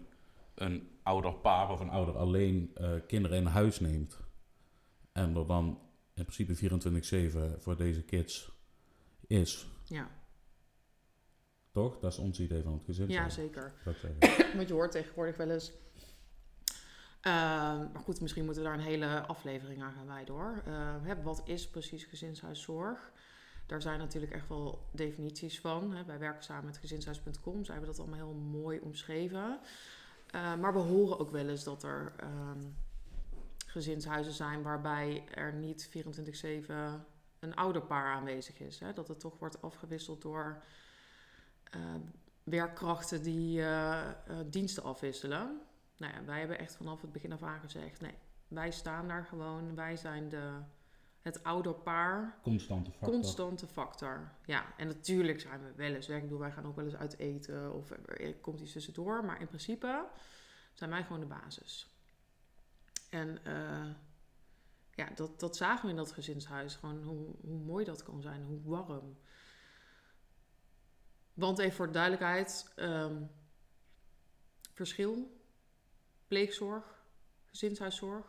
een 0.56 0.90
ouder 1.04 1.34
paar 1.34 1.72
of 1.72 1.80
een 1.80 1.90
ouder 1.90 2.18
alleen 2.18 2.72
eh, 2.76 2.92
kinderen 3.08 3.38
in 3.38 3.46
huis 3.46 3.80
neemt. 3.80 4.20
En 5.12 5.36
er 5.36 5.48
dan 5.48 5.80
in 6.14 6.26
principe 6.26 7.58
24-7 7.58 7.60
voor 7.60 7.78
deze 7.78 8.04
kids 8.04 8.52
is. 9.28 9.68
Ja, 9.84 10.10
Toch? 11.72 12.00
Dat 12.00 12.12
is 12.12 12.18
ons 12.18 12.40
idee 12.40 12.64
van 12.64 12.74
het 12.74 12.84
gezinshuis. 12.86 13.36
ja 13.36 13.42
zeker. 13.42 13.74
Want 14.56 14.68
je 14.68 14.74
hoort 14.74 14.92
tegenwoordig 14.92 15.38
wel 15.38 15.50
eens. 15.50 15.72
Ehm, 17.22 17.92
maar 17.92 18.02
goed, 18.04 18.22
misschien 18.22 18.46
moeten 18.46 18.64
we 18.64 18.70
daar 18.70 18.78
een 18.78 18.86
hele 18.86 19.22
aflevering 19.22 19.82
aan 19.84 19.94
gaan 19.94 20.08
wijden 20.08 20.34
hoor. 20.34 20.62
Hè, 21.04 21.22
wat 21.22 21.42
is 21.46 21.70
precies 21.70 22.04
gezinshuiszorg? 22.04 23.12
Daar 23.70 23.82
zijn 23.82 24.00
natuurlijk 24.00 24.34
echt 24.34 24.48
wel 24.48 24.88
definities 24.92 25.60
van. 25.60 25.92
Hè. 25.92 26.06
Wij 26.06 26.20
werken 26.20 26.44
samen 26.44 26.66
met 26.66 26.78
gezinshuis.com. 26.78 27.66
Zij 27.66 27.76
hebben 27.76 27.92
dat 27.92 28.00
allemaal 28.00 28.28
heel 28.28 28.40
mooi 28.62 28.80
omschreven. 28.80 29.60
Ehm, 30.28 30.60
maar 30.60 30.74
we 30.74 30.80
horen 30.80 31.20
ook 31.20 31.32
wel 31.32 31.48
eens 31.48 31.64
dat 31.64 31.84
er 31.84 32.14
ehm, 32.18 32.64
gezinshuizen 33.66 34.34
zijn 34.34 34.62
waarbij 34.62 35.24
er 35.34 35.54
niet 35.54 35.90
24-7 35.90 37.06
een 37.40 37.56
ouderpaar 37.56 38.14
aanwezig 38.16 38.60
is. 38.60 38.80
Hè. 38.80 38.94
Dat 38.94 39.08
het 39.08 39.20
toch 39.20 39.40
wordt 39.40 39.62
afgewisseld 39.62 40.22
door 40.22 40.64
eh, 41.64 41.80
werkkrachten 42.44 43.24
die 43.24 43.62
eh, 43.62 44.10
eh, 44.10 44.16
diensten 44.46 44.84
afwisselen. 44.84 45.62
Nou 45.98 46.14
ja, 46.14 46.24
wij 46.26 46.40
hebben 46.40 46.60
echt 46.60 46.76
vanaf 46.76 47.02
het 47.02 47.12
begin 47.12 47.32
af 47.32 47.44
aan 47.44 47.60
gezegd: 47.60 48.02
nee, 48.02 48.16
wij 48.48 48.72
staan 48.72 49.08
daar 49.08 49.26
gewoon. 49.26 49.76
Wij 49.76 49.98
zijn 49.98 50.30
de, 50.30 50.52
het 51.22 51.44
ouderpaar. 51.44 52.40
Constante 52.42 52.92
factor. 52.92 53.10
Constante 53.10 53.68
factor. 53.68 54.32
Ja, 54.46 54.74
en 54.78 54.88
natuurlijk 54.88 55.40
zijn 55.40 55.62
we 55.62 55.74
wel 55.76 55.94
eens 55.94 56.08
weg. 56.08 56.18
Ik 56.18 56.24
bedoel, 56.24 56.40
wij 56.40 56.52
gaan 56.52 56.66
ook 56.66 56.76
wel 56.76 56.86
eens 56.86 56.96
uit 56.96 57.18
eten 57.18 57.74
of 57.74 57.90
er 57.90 58.36
komt 58.36 58.60
iets 58.60 58.72
tussendoor. 58.72 59.26
Maar 59.26 59.40
in 59.42 59.48
principe 59.48 60.06
zijn 60.74 60.90
wij 60.90 61.04
gewoon 61.04 61.20
de 61.20 61.26
basis. 61.26 61.90
En 63.10 63.46
eh, 63.46 63.90
ja, 64.96 65.10
dat, 65.16 65.40
dat 65.40 65.58
zagen 65.58 65.84
we 65.84 65.90
in 65.90 65.98
dat 65.98 66.12
gezinshuis. 66.12 66.76
Gewoon 66.76 67.04
hoe, 67.04 67.36
hoe 67.42 67.60
mooi 67.60 67.86
dat 67.86 68.04
kan 68.04 68.22
zijn, 68.22 68.44
hoe 68.44 68.62
warm. 68.64 69.18
Want 71.34 71.60
even 71.60 71.76
voor 71.76 71.86
de 71.86 71.92
duidelijkheid: 71.92 72.72
ehm, 72.76 73.24
verschil, 74.74 75.42
pleegzorg, 76.28 77.04
gezinshuiszorg, 77.46 78.26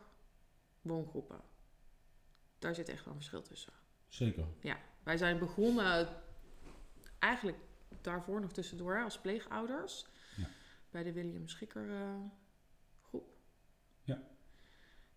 woongroepen. 0.82 1.49
Daar 2.60 2.74
zit 2.74 2.88
echt 2.88 3.04
wel 3.04 3.08
een 3.14 3.20
verschil 3.20 3.42
tussen. 3.42 3.72
Zeker. 4.08 4.44
Wij 5.02 5.16
zijn 5.16 5.38
begonnen 5.38 6.08
eigenlijk 7.18 7.58
daarvoor 8.00 8.40
nog 8.40 8.52
tussendoor 8.52 9.02
als 9.04 9.18
pleegouders. 9.20 10.06
Ja. 10.36 10.46
Bij 10.90 11.02
de 11.02 11.12
William 11.12 11.48
Schikker 11.48 11.90
eh, 11.90 12.14
groep. 13.02 13.28
Ja. 14.02 14.22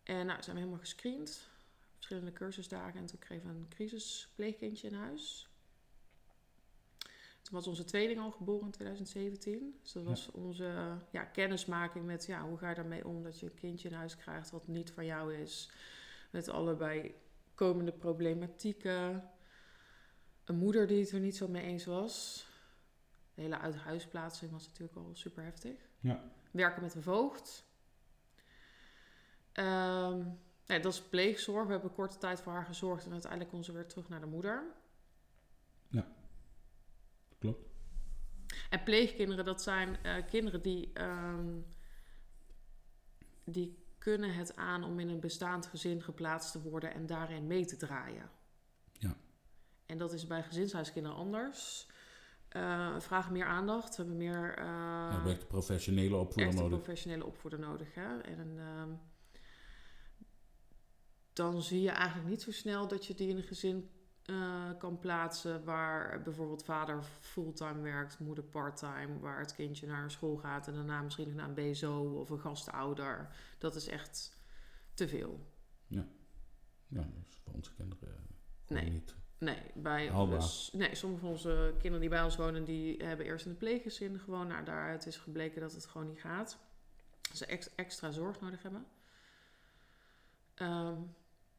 En 0.04 0.26
nou, 0.26 0.42
zijn 0.44 0.56
we 0.56 0.62
helemaal 0.62 0.80
gescreend. 0.84 1.48
Verschillende 1.96 2.32
cursusdagen. 2.32 3.00
En 3.00 3.06
toen 3.06 3.20
kregen 3.20 3.48
we 3.48 3.54
een 3.60 3.68
crisispleegkindje 3.70 4.88
in 4.88 4.94
huis. 4.94 5.48
Toen 7.42 7.54
was 7.54 7.68
onze 7.68 7.84
tweeling 7.84 8.20
al 8.20 8.32
geboren 8.32 8.66
in 8.66 8.72
2017. 8.72 9.80
Dus 9.82 9.92
dat 9.92 10.04
Ja. 10.04 10.10
was 10.10 10.32
onze 10.32 10.98
ja, 11.12 11.24
kennismaking 11.24 12.06
met 12.06 12.26
ja, 12.26 12.42
hoe 12.48 12.58
ga 12.58 12.70
je 12.70 12.76
daarmee 12.76 13.08
om 13.08 13.24
dat 13.24 13.40
je 13.40 13.46
een 13.46 13.54
kindje 13.54 13.90
in 13.90 13.96
huis 13.96 14.18
krijgt 14.18 14.52
wat 14.52 14.68
niet 14.68 14.92
van 14.92 15.06
jou 15.06 15.36
is. 15.36 15.70
Met 16.30 16.50
allebei 16.50 17.16
komende 17.56 17.92
problematieken. 17.92 19.30
Een 20.44 20.56
moeder 20.56 20.88
die 20.88 21.00
het 21.00 21.12
er 21.12 21.20
niet 21.20 21.36
zo 21.36 21.48
mee 21.48 21.64
eens 21.64 21.86
was. 21.86 22.46
De 23.34 23.42
hele 23.42 23.60
uithuisplaatsing 23.60 24.52
was 24.52 24.68
natuurlijk 24.68 24.98
al 24.98 25.10
super 25.14 25.44
heftig. 25.44 25.90
Ja. 26.00 26.32
Werken 26.52 26.82
met 26.82 26.96
een 26.96 27.04
voogd. 27.04 27.66
Ehm, 29.52 30.26
ja, 30.66 30.80
dat 30.80 30.94
is 30.94 31.02
pleegzorg. 31.02 31.66
We 31.66 31.72
hebben 31.72 31.94
korte 31.94 32.18
tijd 32.18 32.42
voor 32.42 32.54
haar 32.54 32.66
gezorgd 32.66 33.06
en 33.06 33.12
uiteindelijk 33.12 33.52
kon 33.52 33.64
ze 33.64 33.72
weer 33.72 33.88
terug 33.88 34.10
naar 34.10 34.20
de 34.20 34.26
moeder. 34.26 34.82
Klopt. 37.44 37.70
En 38.70 38.84
pleegkinderen, 38.84 39.46
dat 39.46 39.62
zijn 39.62 40.04
eh, 40.04 40.26
kinderen 40.26 40.62
die, 40.62 40.94
ehm, 40.94 41.60
die 43.44 43.83
kunnen 44.04 44.34
het 44.34 44.56
aan 44.56 44.84
om 44.84 45.00
in 45.00 45.10
een 45.10 45.20
bestaand 45.20 45.66
gezin 45.66 46.02
geplaatst 46.02 46.52
te 46.52 46.62
worden 46.62 46.94
en 46.94 47.06
daarin 47.06 47.48
mee 47.48 47.66
te 47.66 47.78
draaien. 47.78 48.30
Ja. 48.92 49.16
En 49.86 49.98
dat 49.98 50.14
is 50.14 50.28
bij 50.28 50.44
gezinshuiskinderen 50.44 51.18
anders. 51.18 51.88
Eh 52.50 53.00
vragen 53.00 53.32
meer 53.32 53.46
aandacht, 53.46 53.96
we 53.96 54.02
hebben 54.02 54.18
meer 54.18 54.58
echt 55.28 55.42
een 55.42 55.48
professionele 55.48 56.16
opvoeder 56.16 56.46
echt 56.48 56.56
een 56.58 56.64
nodig. 56.64 56.82
professionele 56.82 57.26
opvoeder 57.26 57.60
nodig. 57.60 57.94
Hè? 57.94 58.20
En 58.20 58.56
ehm, 58.58 58.90
dan 61.34 61.62
zie 61.62 61.82
je 61.82 61.90
eigenlijk 61.90 62.30
niet 62.30 62.42
zo 62.42 62.52
snel 62.52 62.88
dat 62.88 63.06
je 63.06 63.16
die 63.16 63.30
in 63.30 63.38
een 63.38 63.44
gezin 63.44 63.90
eh, 64.26 64.70
kan 64.78 65.00
plaatsen 65.00 65.64
waar 65.64 66.22
bijvoorbeeld 66.22 66.64
vader 66.64 67.04
fulltime 67.04 67.82
werkt, 67.82 68.20
moeder 68.20 68.44
parttime, 68.44 69.20
waar 69.20 69.40
het 69.40 69.54
kindje 69.56 69.88
naar 69.88 70.12
school 70.12 70.36
gaat 70.38 70.68
en 70.68 70.74
daarna 70.74 71.02
misschien 71.02 71.28
nog 71.28 71.36
naar 71.36 71.48
een 71.58 71.72
BSO 71.72 72.02
of 72.20 72.30
een 72.30 72.40
gastouder. 72.40 73.36
Dat 73.58 73.76
is 73.76 73.88
echt 73.88 74.38
te 74.94 75.08
veel. 75.08 75.48
Ja, 75.88 76.06
dat 76.88 77.06
is 77.30 77.36
voor 77.44 77.54
onze 77.54 77.74
kinderen 77.74 78.08
eh, 78.10 78.16
gewoon 78.66 78.84
Nee. 78.84 78.92
niet. 78.92 79.16
Nee, 79.38 79.62
bij 79.76 80.10
ons, 80.12 80.70
nee, 80.74 80.96
sommige 80.96 81.22
van 81.22 81.30
onze 81.32 81.70
kinderen 81.72 82.00
die 82.00 82.10
bij 82.10 82.24
ons 82.24 82.36
wonen, 82.36 82.64
die 82.64 83.04
hebben 83.04 83.26
eerst 83.26 83.46
in 83.46 83.52
een 83.52 83.58
pleeggezin 83.58 84.20
gewoond. 84.20 84.48
Nou, 84.50 84.64
daaruit 84.64 85.06
is 85.06 85.18
gebleken 85.18 85.62
dat 85.62 85.74
het 85.74 85.86
gewoon 85.86 86.08
niet 86.08 86.20
gaat. 86.20 86.58
Ze 87.34 87.46
ex- 87.46 87.76
extra 87.76 88.12
zorg 88.12 88.40
nodig 88.42 88.62
hebben. 88.64 88.86
Ehm, 90.54 90.96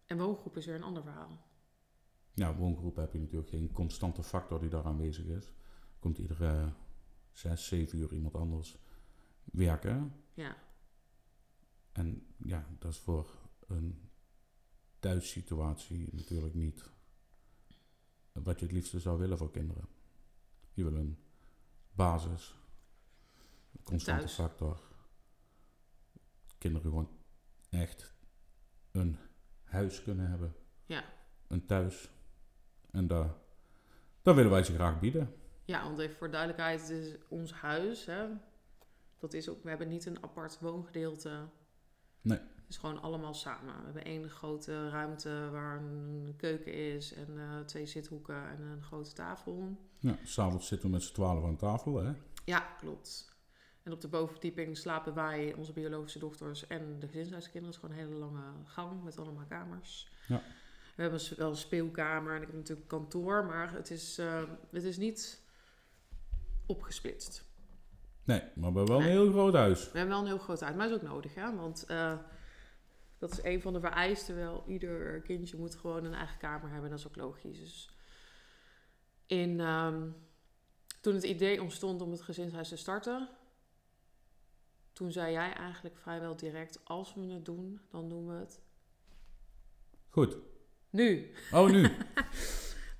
en 0.06 0.18
woongroep 0.18 0.56
is 0.56 0.66
weer 0.66 0.75
een 0.75 0.83
ander 0.83 1.02
verhaal. 1.02 1.38
Ja, 2.35 2.55
woongroep 2.57 2.97
heb 2.97 3.12
je 3.12 3.19
natuurlijk 3.19 3.49
geen 3.49 3.73
constante 3.73 4.23
factor 4.23 4.61
die 4.61 4.69
daar 4.69 4.85
aanwezig 4.85 5.25
is. 5.25 5.53
Komt 5.99 6.19
iedere 6.19 6.73
zes, 7.33 7.67
zeven 7.67 7.99
uur 7.99 8.12
iemand 8.12 8.35
anders 8.35 8.79
werken. 9.45 10.14
Ja, 10.35 10.57
En 11.93 12.26
ja, 12.37 12.67
dat 12.79 12.91
is 12.91 12.99
voor 12.99 13.31
een 13.67 14.11
thuissituatie 14.99 16.09
natuurlijk 16.12 16.55
niet 16.55 16.91
wat 18.33 18.59
je 18.59 18.64
het 18.64 18.75
liefste 18.75 19.00
zou 19.00 19.19
willen 19.19 19.38
voor 19.38 19.50
kinderen. 19.50 19.88
Je 20.73 20.85
wil 20.85 20.95
een 20.97 21.19
basis, 21.93 22.55
een 23.73 23.83
constante 23.83 24.21
Thuis. 24.25 24.35
factor. 24.35 24.81
Kinderen 26.59 26.91
gewoon 26.91 27.09
echt 27.71 28.14
een 28.91 29.17
huis 29.62 30.03
kunnen 30.03 30.29
hebben. 30.29 30.55
Ja. 30.87 31.05
Een 31.47 31.67
thuis. 31.67 32.11
En 32.94 33.06
daar, 33.06 33.30
willen 34.22 34.50
wij 34.50 34.64
ze 34.64 34.74
graag 34.74 35.00
bieden. 35.00 35.34
ja 35.64 35.82
want 35.82 35.98
even 35.98 36.16
voor 36.16 36.30
duidelijkheid, 36.30 36.80
het 36.80 36.90
is 36.90 37.16
ons 37.28 37.52
huis. 37.52 38.06
Hè? 38.06 38.26
Dat 39.18 39.32
is 39.32 39.48
ook, 39.48 39.62
we 39.62 39.68
hebben 39.68 39.88
niet 39.88 40.06
een 40.06 40.22
apart 40.22 40.60
woongedeelte. 40.60 41.48
Nee. 42.20 42.38
Het 42.38 42.68
is 42.68 42.76
gewoon 42.76 43.02
allemaal 43.02 43.34
samen. 43.34 43.76
We 43.78 43.84
hebben 43.84 44.04
één 44.04 44.30
grote 44.30 44.88
ruimte 44.88 45.48
waar 45.50 45.76
een 45.76 46.34
keuken 46.36 46.72
is 46.72 47.12
en 47.12 47.38
eh, 47.38 47.60
twee 47.60 47.86
zithoeken 47.86 48.48
en 48.48 48.60
een 48.60 48.82
grote 48.82 49.12
tafel. 49.12 49.78
Ja, 49.98 50.18
s'avonds 50.24 50.66
zitten 50.66 50.88
we 50.88 50.94
met 50.94 51.02
z'n 51.02 51.12
twaalf 51.14 51.44
aan 51.44 51.56
tafel. 51.56 51.96
Hè? 51.96 52.12
Ja, 52.44 52.60
klopt. 52.60 53.32
En 53.82 53.92
op 53.92 54.00
de 54.00 54.08
bovenverdieping 54.08 54.76
slapen 54.76 55.14
wij, 55.14 55.54
onze 55.54 55.72
biologische 55.72 56.18
dochters 56.18 56.66
en 56.66 56.98
de 56.98 57.06
gezinshuiskinderen. 57.06 57.74
Het 57.74 57.74
is 57.74 57.80
gewoon 57.80 57.96
een 57.96 58.04
hele 58.04 58.18
lange 58.18 58.64
gang 58.64 59.04
met 59.04 59.18
allemaal 59.18 59.46
kamers. 59.48 60.08
Ja. 60.28 60.42
We 60.94 61.02
hebben 61.02 61.36
wel 61.36 61.50
een 61.50 61.56
speelkamer 61.56 62.34
en 62.34 62.40
ik 62.40 62.46
heb 62.46 62.56
natuurlijk 62.56 62.92
een 62.92 62.98
kantoor, 62.98 63.44
maar 63.44 63.72
het 63.72 63.90
is, 63.90 64.18
eh, 64.18 64.42
het 64.70 64.84
is 64.84 64.96
niet 64.96 65.42
opgesplitst. 66.66 67.44
Nee, 68.24 68.40
maar 68.40 68.72
we 68.72 68.78
hebben 68.78 68.86
wel 68.86 68.98
Nee. 68.98 69.10
een 69.10 69.16
heel 69.16 69.30
groot 69.30 69.54
huis. 69.54 69.90
We 69.92 69.98
hebben 69.98 70.14
wel 70.14 70.24
een 70.24 70.30
heel 70.32 70.44
groot 70.44 70.62
uit, 70.62 70.76
maar 70.76 70.88
dat 70.88 70.96
is 70.96 71.02
ook 71.02 71.10
nodig, 71.14 71.34
hè? 71.34 71.56
Want 71.56 71.84
eh, 71.86 72.18
dat 73.18 73.32
is 73.32 73.42
een 73.42 73.60
van 73.60 73.72
de 73.72 73.80
vereisten 73.80 74.36
wel. 74.36 74.64
Ieder 74.66 75.20
kindje 75.20 75.56
moet 75.56 75.74
gewoon 75.74 76.04
een 76.04 76.14
eigen 76.14 76.38
kamer 76.38 76.70
hebben, 76.70 76.90
dat 76.90 76.98
is 76.98 77.06
ook 77.06 77.16
logisch. 77.16 77.58
Dus 77.58 77.96
in, 79.26 79.60
ehm, 79.60 80.08
toen 81.00 81.14
het 81.14 81.22
idee 81.24 81.62
ontstond 81.62 82.02
om 82.02 82.10
het 82.10 82.22
gezinshuis 82.22 82.68
te 82.68 82.76
starten, 82.76 83.28
toen 84.92 85.12
zei 85.12 85.32
jij 85.32 85.52
eigenlijk 85.52 85.96
vrijwel 85.96 86.36
direct, 86.36 86.80
als 86.84 87.14
we 87.14 87.20
het 87.20 87.44
doen, 87.44 87.80
dan 87.90 88.08
doen 88.08 88.26
we 88.28 88.34
het 88.34 88.60
Goed. 90.08 90.36
Nu. 90.94 91.30
Oh, 91.52 91.70
nu. 91.70 91.88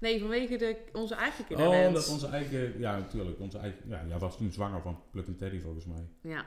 Nee, 0.05 0.21
vanwege 0.21 0.57
de, 0.57 0.77
onze 0.93 1.15
eigen 1.15 1.41
oh, 1.41 1.47
kinderwens. 1.47 1.95
dat 1.95 2.09
onze 2.09 2.27
eigen... 2.27 2.79
Ja, 2.79 2.99
natuurlijk. 2.99 3.41
Onze 3.41 3.59
eigen... 3.59 3.89
Ja, 3.89 4.05
jij 4.07 4.19
was 4.19 4.37
toen 4.37 4.53
zwanger 4.53 4.83
van 4.83 5.03
Pluk 5.11 5.27
en 5.27 5.37
Teddy 5.37 5.61
volgens 5.61 5.85
mij. 5.85 6.09
Ja, 6.21 6.47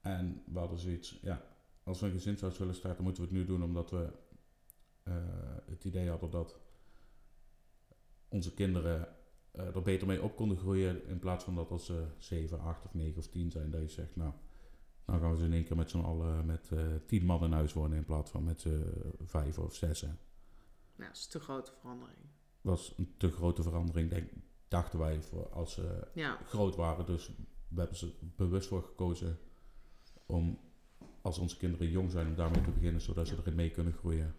En 0.00 0.42
we 0.52 0.58
hadden 0.58 0.78
zoiets... 0.78 1.18
Ja, 1.22 1.42
als 1.82 2.00
we 2.00 2.06
een 2.06 2.12
gezinshuis 2.12 2.58
willen 2.58 2.74
starten, 2.74 3.04
moeten 3.04 3.22
we 3.22 3.28
het 3.28 3.38
nu 3.38 3.44
doen. 3.46 3.62
Omdat 3.62 3.90
we 3.90 4.12
eh, 5.02 5.14
het 5.66 5.84
idee 5.84 6.08
hadden 6.08 6.30
dat 6.30 6.58
onze 8.28 8.54
kinderen 8.54 9.08
eh, 9.50 9.74
er 9.74 9.82
beter 9.82 10.06
mee 10.06 10.22
op 10.22 10.36
konden 10.36 10.58
groeien. 10.58 11.08
In 11.08 11.18
plaats 11.18 11.44
van 11.44 11.54
dat 11.54 11.70
als 11.70 11.86
ze 11.86 12.04
7, 12.18 12.60
8 12.60 12.84
of 12.84 12.94
9 12.94 13.18
of 13.18 13.26
10 13.26 13.50
zijn, 13.50 13.70
dat 13.70 13.80
je 13.80 13.88
zegt... 13.88 14.16
Nou, 14.16 14.32
dan 15.06 15.20
gaan 15.20 15.30
we 15.30 15.36
ze 15.38 15.44
in 15.44 15.52
één 15.52 15.64
keer 15.64 15.76
met 15.76 15.90
z'n 15.90 15.98
allen 16.00 16.46
met 16.46 16.68
eh 16.72 16.78
10 17.06 17.24
man 17.24 17.44
in 17.44 17.52
huis 17.52 17.72
wonen. 17.72 17.96
In 17.96 18.04
plaats 18.04 18.30
van 18.30 18.44
met 18.44 18.60
z'n 18.60 18.84
vijf 19.24 19.58
of 19.58 19.74
zes. 19.74 20.00
ja, 20.00 20.16
dat 20.96 21.08
is 21.16 21.24
een 21.24 21.30
te 21.30 21.40
grote 21.40 21.72
verandering. 21.80 22.18
was 22.60 22.94
een 22.96 23.14
te 23.16 23.30
grote 23.30 23.62
verandering, 23.62 24.10
denk, 24.10 24.30
dachten 24.68 24.98
wij, 24.98 25.22
voor 25.22 25.48
als 25.48 25.72
ze 25.72 26.08
Ja, 26.14 26.38
groot 26.44 26.76
waren. 26.76 27.06
Dus 27.06 27.28
we 27.68 27.78
hebben 27.78 27.96
ze 27.96 28.12
bewust 28.36 28.68
voor 28.68 28.82
gekozen 28.82 29.38
om, 30.26 30.58
als 31.22 31.38
onze 31.38 31.56
kinderen 31.56 31.90
jong 31.90 32.10
zijn, 32.10 32.26
om 32.26 32.34
daarmee 32.34 32.62
te 32.62 32.70
beginnen, 32.70 33.00
zodat 33.00 33.28
ze 33.28 33.36
erin 33.36 33.54
mee 33.54 33.70
kunnen 33.70 33.92
groeien. 33.92 34.34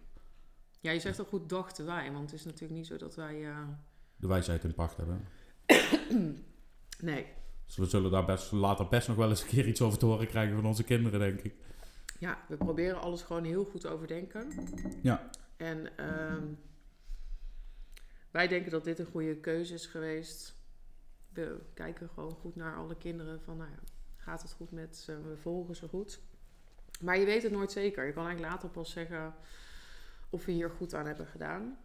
ja 0.80 0.90
je 0.90 1.00
zegt 1.00 1.20
ook 1.20 1.28
goed 1.28 1.48
dachten 1.48 1.86
wij, 1.86 2.12
want 2.12 2.30
het 2.30 2.38
is 2.40 2.44
natuurlijk 2.44 2.72
niet 2.72 2.86
zo 2.86 2.96
dat 2.96 3.14
wij... 3.14 3.46
eh, 3.48 3.68
De 4.16 4.26
wijsheid 4.26 4.64
in 4.64 4.74
pacht 4.74 4.96
hebben. 4.96 5.24
nee, 7.00 7.26
Dus 7.68 7.76
we 7.76 7.86
zullen 7.86 8.10
daar 8.10 8.24
best, 8.24 8.52
later 8.52 8.88
best 8.88 9.08
nog 9.08 9.16
wel 9.16 9.28
eens 9.28 9.42
een 9.42 9.48
keer 9.48 9.66
iets 9.66 9.80
over 9.80 9.98
te 9.98 10.06
horen 10.06 10.26
krijgen 10.26 10.54
van 10.54 10.66
onze 10.66 10.84
kinderen, 10.84 11.20
denk 11.20 11.40
ik. 11.40 11.54
ja, 12.18 12.38
we 12.48 12.56
proberen 12.56 13.00
alles 13.00 13.22
gewoon 13.22 13.44
heel 13.44 13.64
goed 13.64 13.80
te 13.80 13.88
overdenken. 13.88 14.52
Ja. 15.02 15.30
En 15.56 15.96
ehm, 15.96 16.44
wij 18.30 18.48
denken 18.48 18.70
dat 18.70 18.84
dit 18.84 18.98
een 18.98 19.06
goede 19.06 19.36
keuze 19.36 19.74
is 19.74 19.86
geweest. 19.86 20.56
We 21.32 21.60
kijken 21.74 22.08
gewoon 22.08 22.32
goed 22.32 22.56
naar 22.56 22.76
alle 22.76 22.96
kinderen 22.96 23.40
van, 23.40 23.56
nou 23.56 23.70
ja, 23.70 23.78
gaat 24.16 24.42
het 24.42 24.52
goed 24.52 24.70
met 24.70 24.96
ze? 24.96 25.22
We 25.22 25.36
volgen 25.36 25.76
ze 25.76 25.88
goed. 25.88 26.20
Maar 27.00 27.18
je 27.18 27.24
weet 27.24 27.42
het 27.42 27.52
nooit 27.52 27.72
zeker. 27.72 28.06
Je 28.06 28.12
kan 28.12 28.26
eigenlijk 28.26 28.54
later 28.54 28.68
pas 28.70 28.90
zeggen 28.90 29.34
of 30.30 30.44
we 30.44 30.52
hier 30.52 30.70
goed 30.70 30.94
aan 30.94 31.06
hebben 31.06 31.26
gedaan. 31.26 31.78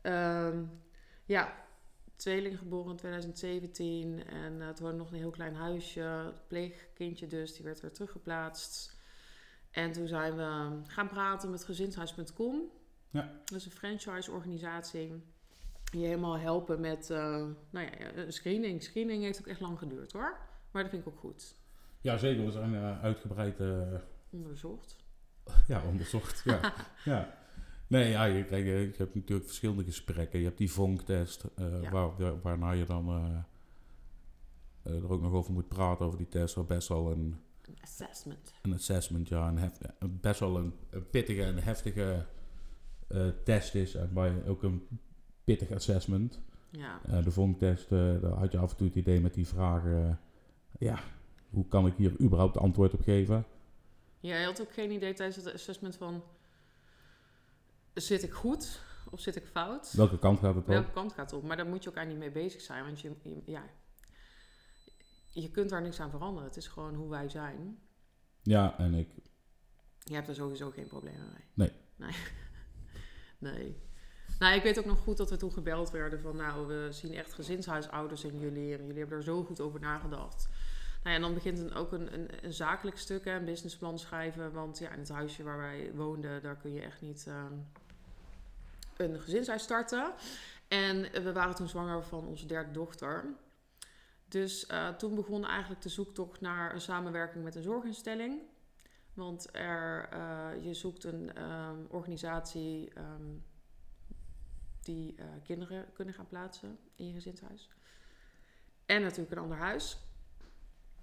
Ehm, 0.00 0.62
ja, 1.24 1.65
tweeling 2.16 2.58
geboren 2.58 2.90
in 2.90 2.96
2017 2.96 4.26
en 4.26 4.60
eh, 4.60 4.66
het 4.66 4.80
woonde 4.80 4.96
nog 4.96 5.10
een 5.10 5.18
heel 5.18 5.30
klein 5.30 5.54
huisje. 5.54 6.00
Het 6.00 6.46
pleegkindje 6.46 7.26
dus, 7.26 7.54
die 7.54 7.64
werd 7.64 7.80
weer 7.80 7.92
teruggeplaatst. 7.92 8.96
En 9.70 9.92
toen 9.92 10.08
zijn 10.08 10.36
we 10.36 10.80
gaan 10.86 11.08
praten 11.08 11.50
met 11.50 11.64
gezinshuis.com. 11.64 12.62
Ja. 13.10 13.32
Dat 13.44 13.58
is 13.58 13.64
een 13.64 13.70
franchise-organisatie. 13.70 15.22
Die 15.90 16.00
je 16.00 16.06
helemaal 16.06 16.38
helpen 16.38 16.80
met 16.80 17.10
eh, 17.10 17.18
nou 17.70 17.86
ja, 17.86 18.14
een 18.14 18.32
screening. 18.32 18.82
Screening 18.82 19.22
heeft 19.22 19.38
ook 19.38 19.46
echt 19.46 19.60
lang 19.60 19.78
geduurd 19.78 20.12
hoor. 20.12 20.38
Maar 20.70 20.82
dat 20.82 20.90
vind 20.90 21.06
ik 21.06 21.12
ook 21.12 21.20
goed. 21.20 21.54
Ja, 22.00 22.16
zeker. 22.16 22.44
We 22.44 22.50
zijn 22.50 22.74
eh, 22.74 23.02
uitgebreid 23.02 23.60
Onderzocht. 24.30 24.96
ja, 25.66 25.82
onderzocht. 25.86 26.42
ja. 26.44 26.72
ja. 27.04 27.45
Nee, 27.86 28.10
ja, 28.10 28.24
je, 28.24 28.44
krijgt, 28.44 28.66
eh, 28.66 28.80
je 28.82 28.92
hebt 28.96 29.14
natuurlijk 29.14 29.46
verschillende 29.46 29.84
gesprekken. 29.84 30.38
Je 30.38 30.44
hebt 30.44 30.58
die 30.58 30.72
vonktest, 30.72 31.44
eh 31.54 31.82
Ja. 31.82 31.90
waar, 31.90 32.16
waar- 32.18 32.40
waarna 32.42 32.70
je 32.72 32.84
dan 32.84 33.08
eh, 33.08 34.92
er 34.94 35.10
ook 35.12 35.20
nog 35.22 35.32
over 35.32 35.52
moet 35.52 35.68
praten, 35.68 36.06
over 36.06 36.18
die 36.18 36.28
test. 36.28 36.54
Waar 36.54 36.64
best 36.64 36.88
wel 36.88 37.10
een, 37.10 37.36
Een 37.62 37.76
assessment. 37.82 38.52
een 38.62 38.72
assessment, 38.74 39.28
ja, 39.28 39.48
een 39.48 39.58
heft, 39.58 39.80
best 40.20 40.40
wel 40.40 40.56
een, 40.56 40.72
een 40.90 41.10
pittige 41.10 41.42
en 41.42 41.58
heftige 41.58 42.26
test 43.44 43.74
is. 43.74 43.94
En 43.94 44.10
waar 44.12 44.30
je 44.34 44.44
ook 44.48 44.62
een 44.62 44.86
pittig 45.44 45.70
assessment. 45.70 46.40
Ja. 46.70 47.20
De 47.22 47.30
vonktest, 47.30 47.92
eh, 47.92 48.20
daar 48.20 48.30
had 48.32 48.52
je 48.52 48.58
af 48.58 48.70
en 48.70 48.76
toe 48.76 48.86
het 48.86 48.96
idee 48.96 49.20
met 49.20 49.34
die 49.34 49.46
vragen. 49.46 50.20
ja, 50.78 50.98
hoe 51.50 51.66
kan 51.68 51.86
ik 51.86 51.94
hier 51.96 52.20
überhaupt 52.20 52.56
antwoord 52.56 52.94
op 52.94 53.00
geven? 53.00 53.44
ja, 54.20 54.38
je 54.38 54.44
had 54.44 54.60
ook 54.60 54.72
geen 54.72 54.90
idee 54.90 55.12
tijdens 55.14 55.44
het 55.44 55.54
assessment 55.54 55.96
van... 55.96 56.22
Zit 57.96 58.22
ik 58.22 58.32
goed 58.32 58.80
of 59.10 59.20
zit 59.20 59.36
ik 59.36 59.46
fout? 59.46 59.92
Welke 59.92 60.18
kant 60.18 60.38
gaat 60.38 60.54
het 60.54 60.62
op? 60.64 60.68
Welke 60.68 60.90
kant 60.90 61.12
gaat 61.12 61.30
het 61.30 61.40
op? 61.40 61.46
Maar 61.46 61.56
daar 61.56 61.66
moet 61.66 61.82
je 61.82 61.88
ook 61.88 61.96
eigenlijk 61.96 62.26
niet 62.26 62.34
mee 62.34 62.44
bezig 62.44 62.60
zijn. 62.60 62.84
Want 62.84 63.00
je, 63.00 63.12
je- 63.22 63.42
ja, 63.44 63.62
je 65.32 65.50
kunt 65.50 65.70
daar 65.70 65.82
niks 65.82 66.00
aan 66.00 66.10
veranderen. 66.10 66.48
Het 66.48 66.56
is 66.56 66.66
gewoon 66.68 66.94
hoe 66.94 67.08
wij 67.10 67.28
zijn. 67.28 67.78
Ja, 68.42 68.78
en 68.78 68.94
ik 68.94 69.08
Je 69.98 70.14
hebt 70.14 70.28
er 70.28 70.34
sowieso 70.34 70.70
geen 70.70 70.86
problemen 70.86 71.28
mee. 71.32 71.44
Nee. 71.54 71.72
Nee. 71.96 72.16
nee. 73.52 73.76
Nou, 74.38 74.54
ik 74.56 74.62
weet 74.62 74.78
ook 74.78 74.84
nog 74.84 74.98
goed 74.98 75.16
dat 75.16 75.30
we 75.30 75.36
toen 75.36 75.52
gebeld 75.52 75.90
werden 75.90 76.20
van... 76.20 76.36
nou, 76.36 76.66
we 76.66 76.88
zien 76.92 77.14
echt 77.14 77.32
gezinshuisouders 77.34 78.24
in 78.24 78.38
jullie... 78.38 78.74
en 78.76 78.82
jullie 78.86 78.98
hebben 78.98 79.16
er 79.18 79.24
zo 79.24 79.44
goed 79.44 79.60
over 79.60 79.80
nagedacht. 79.80 80.48
Nou 81.02 81.08
ja, 81.08 81.14
en 81.14 81.20
dan 81.20 81.34
begint 81.34 81.58
een, 81.58 81.74
ook 81.74 81.92
een, 81.92 82.14
een, 82.14 82.44
een 82.44 82.52
zakelijk 82.52 82.98
stuk, 82.98 83.24
hè, 83.24 83.32
een 83.36 83.44
businessplan 83.44 83.98
schrijven. 83.98 84.52
Want 84.52 84.78
ja, 84.78 84.90
in 84.90 84.98
het 84.98 85.08
huisje 85.08 85.42
waar 85.42 85.56
wij 85.58 85.90
woonden... 85.94 86.42
daar 86.42 86.56
kun 86.56 86.72
je 86.72 86.80
echt 86.80 87.00
niet 87.00 87.24
ehm, 87.26 87.52
een 88.96 89.20
gezinshuis 89.20 89.62
starten. 89.62 90.12
En 90.68 91.22
we 91.22 91.32
waren 91.32 91.54
toen 91.54 91.68
zwanger 91.68 92.04
van 92.04 92.26
onze 92.26 92.46
derde 92.46 92.70
dochter... 92.70 93.36
Dus 94.28 94.66
eh, 94.66 94.88
toen 94.88 95.14
begon 95.14 95.44
eigenlijk 95.44 95.82
de 95.82 95.88
zoektocht 95.88 96.40
naar 96.40 96.74
een 96.74 96.80
samenwerking 96.80 97.44
met 97.44 97.54
een 97.54 97.62
zorginstelling. 97.62 98.40
Want 99.14 99.54
er, 99.54 100.08
eh, 100.08 100.64
je 100.64 100.74
zoekt 100.74 101.04
een 101.04 101.34
ehm, 101.34 101.78
organisatie 101.88 102.92
ehm, 102.94 103.34
die 104.82 105.14
eh, 105.16 105.26
kinderen 105.44 105.92
kunnen 105.92 106.14
gaan 106.14 106.26
plaatsen 106.26 106.78
in 106.94 107.06
je 107.06 107.12
gezinshuis. 107.12 107.68
En 108.86 109.02
natuurlijk 109.02 109.30
een 109.30 109.42
ander 109.42 109.58
huis. 109.58 109.98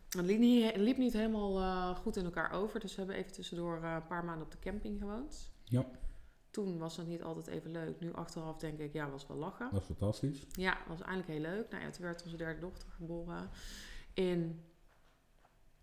Het 0.10 0.26
liep 0.26 0.40
niet, 0.40 0.76
liep 0.76 0.98
niet 0.98 1.14
helemaal 1.14 1.96
goed 1.96 2.16
in 2.16 2.26
elkaar 2.26 2.52
over. 2.52 2.80
Dus 2.80 2.92
we 2.92 2.98
hebben 2.98 3.16
even 3.16 3.32
tussendoor 3.32 3.84
een 3.84 4.08
paar 4.08 4.26
maanden 4.26 4.46
op 4.46 4.52
de 4.52 4.60
camping 4.60 5.00
gewoond. 5.00 5.52
Ja. 5.64 5.86
Toen 6.54 6.78
was 6.78 6.98
het 6.98 7.08
niet 7.08 7.24
altijd 7.24 7.48
even 7.48 7.72
leuk. 7.72 8.00
Nu 8.00 8.14
achteraf 8.14 8.58
denk 8.58 8.80
ik, 8.80 8.94
ja, 8.94 9.10
was 9.10 9.28
wel 9.28 9.38
lachen. 9.38 9.70
Dat 9.72 9.82
is 9.82 9.88
fantastisch. 9.88 10.46
Ja, 10.52 10.78
was 10.88 11.02
eigenlijk 11.02 11.28
heel 11.28 11.52
leuk. 11.52 11.70
Nou 11.70 11.84
ja, 11.84 11.90
toen 11.90 12.06
werd 12.06 12.24
onze 12.24 12.38
derde 12.38 12.60
dochter 12.60 12.90
geboren 12.92 13.50
in 14.14 14.64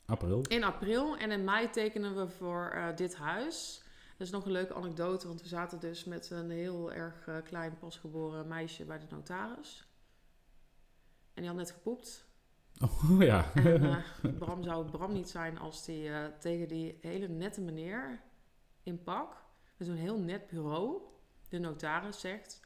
April. 0.06 0.42
in 0.48 0.64
april 0.64 1.16
en 1.16 1.30
in 1.30 1.44
mei 1.44 1.70
tekenen 1.70 2.16
we 2.16 2.28
voor 2.28 2.70
eh, 2.70 2.96
dit 2.96 3.16
huis. 3.16 3.82
Dat 4.16 4.26
is 4.26 4.32
nog 4.32 4.44
een 4.44 4.52
leuke 4.52 4.74
anekdote, 4.74 5.26
want 5.26 5.42
we 5.42 5.48
zaten 5.48 5.80
dus 5.80 6.04
met 6.04 6.30
een 6.30 6.50
heel 6.50 6.92
erg 6.92 7.26
eh, 7.26 7.36
klein 7.44 7.78
pasgeboren 7.78 8.48
meisje 8.48 8.84
bij 8.84 8.98
de 8.98 9.06
notaris. 9.10 9.88
En 11.34 11.42
die 11.42 11.46
had 11.46 11.56
net 11.56 11.70
gepoept. 11.70 12.28
Oh 12.80 13.22
ja. 13.22 13.54
En 13.54 13.82
eh, 14.22 14.32
Bram 14.38 14.62
zou 14.62 14.90
Bram 14.90 15.12
niet 15.12 15.28
zijn 15.28 15.58
als 15.58 15.84
die 15.84 16.08
eh, 16.08 16.24
tegen 16.38 16.68
die 16.68 16.98
hele 17.00 17.28
nette 17.28 17.60
meneer 17.60 18.22
in 18.82 19.02
pak, 19.02 19.44
met 19.80 19.88
zo'n 19.88 19.96
heel 19.96 20.18
net 20.18 20.46
bureau, 20.46 21.02
de 21.48 21.58
notaris 21.58 22.20
zegt... 22.20 22.60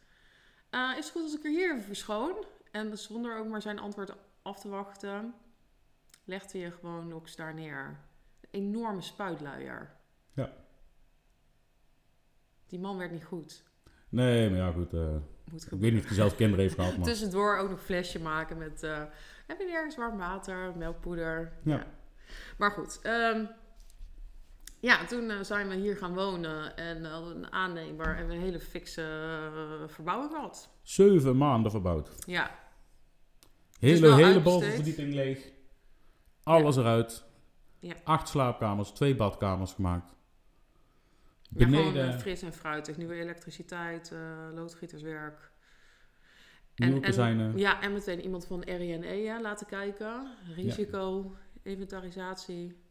"Eh, 0.71 0.91
is 0.99 1.05
het 1.05 1.11
goed 1.13 1.23
als 1.23 1.37
ik 1.37 1.45
er 1.45 1.51
hier 1.51 1.71
even 1.73 1.83
verschoon? 1.85 2.45
En 2.71 2.99
zonder 2.99 3.39
ook 3.39 3.47
maar 3.47 3.63
zijn 3.63 3.79
antwoord 3.79 4.13
af 4.43 4.61
te 4.61 4.69
wachten, 4.69 5.35
legde 6.25 6.59
je 6.59 6.71
gewoon 6.71 7.09
Nox 7.09 7.37
daar 7.37 7.55
neer. 7.55 7.99
Een 8.41 8.49
enorme 8.61 9.01
spuitluier. 9.03 9.91
Ja. 10.33 10.53
Die 12.67 12.79
man 12.81 12.99
werd 12.99 13.11
niet 13.11 13.25
goed. 13.25 13.63
Nee, 14.09 14.51
maar 14.51 14.59
ja, 14.59 14.73
goed. 14.73 14.93
eh, 14.93 15.17
Moet 15.51 15.65
ik 15.73 15.79
weet 15.81 15.93
niet 15.93 16.01
of 16.03 16.07
hij 16.07 16.17
zelf 16.17 16.37
kinderen 16.37 16.61
heeft 16.65 16.75
gehad, 16.75 16.97
maar... 16.97 17.07
Tussendoor 17.13 17.57
ook 17.59 17.71
nog 17.71 17.83
flesje 17.83 18.21
maken 18.21 18.59
met... 18.59 18.83
eh 18.83 19.03
heb 19.47 19.59
je 19.59 19.73
ergens 19.73 19.97
warm 19.97 20.19
water, 20.19 20.77
melkpoeder? 20.77 21.53
Ja. 21.65 21.87
Maar 22.59 22.71
goed. 22.71 23.01
ehm, 23.03 23.47
ja, 24.85 25.05
toen 25.05 25.31
eh, 25.31 25.43
zijn 25.43 25.69
we 25.69 25.75
hier 25.75 25.97
gaan 25.97 26.15
wonen. 26.15 26.77
En 26.77 27.05
hadden 27.05 27.37
een 27.37 27.53
aannemer 27.53 28.17
en 28.17 28.31
een 28.31 28.41
hele 28.41 28.61
fikse 28.61 29.03
eh, 29.03 29.89
verbouwing 29.89 30.31
gehad. 30.31 30.71
Zeven 30.83 31.37
maanden 31.37 31.71
verbouwd. 31.71 32.11
Ja, 32.27 32.63
Hele, 33.85 34.15
hele 34.15 34.41
bovenverdieping 34.41 35.15
leeg. 35.15 35.53
Alles 36.43 36.77
eruit. 36.77 37.25
Ja. 37.79 37.95
Acht 38.05 38.29
slaapkamers, 38.29 38.91
twee 38.91 39.15
badkamers 39.15 39.73
gemaakt. 39.73 40.15
ja 41.49 41.67
Beneden 41.67 42.13
eh, 42.13 42.19
fris 42.19 42.43
en 42.43 42.53
fruitig. 42.53 42.97
Nieuwe 42.97 43.15
elektriciteit, 43.15 44.13
eh 44.13 44.49
loodgieterswerk. 44.55 45.51
nieuwe 46.75 47.01
en-. 47.01 47.59
Ja, 47.59 47.83
en 47.83 47.93
meteen 47.93 48.21
iemand 48.21 48.47
van 48.47 48.63
RINE 48.63 49.23
ja, 49.23 49.41
laten 49.41 49.67
kijken. 49.67 50.37
Risico, 50.55 51.35
inventarisatie. 51.63 52.84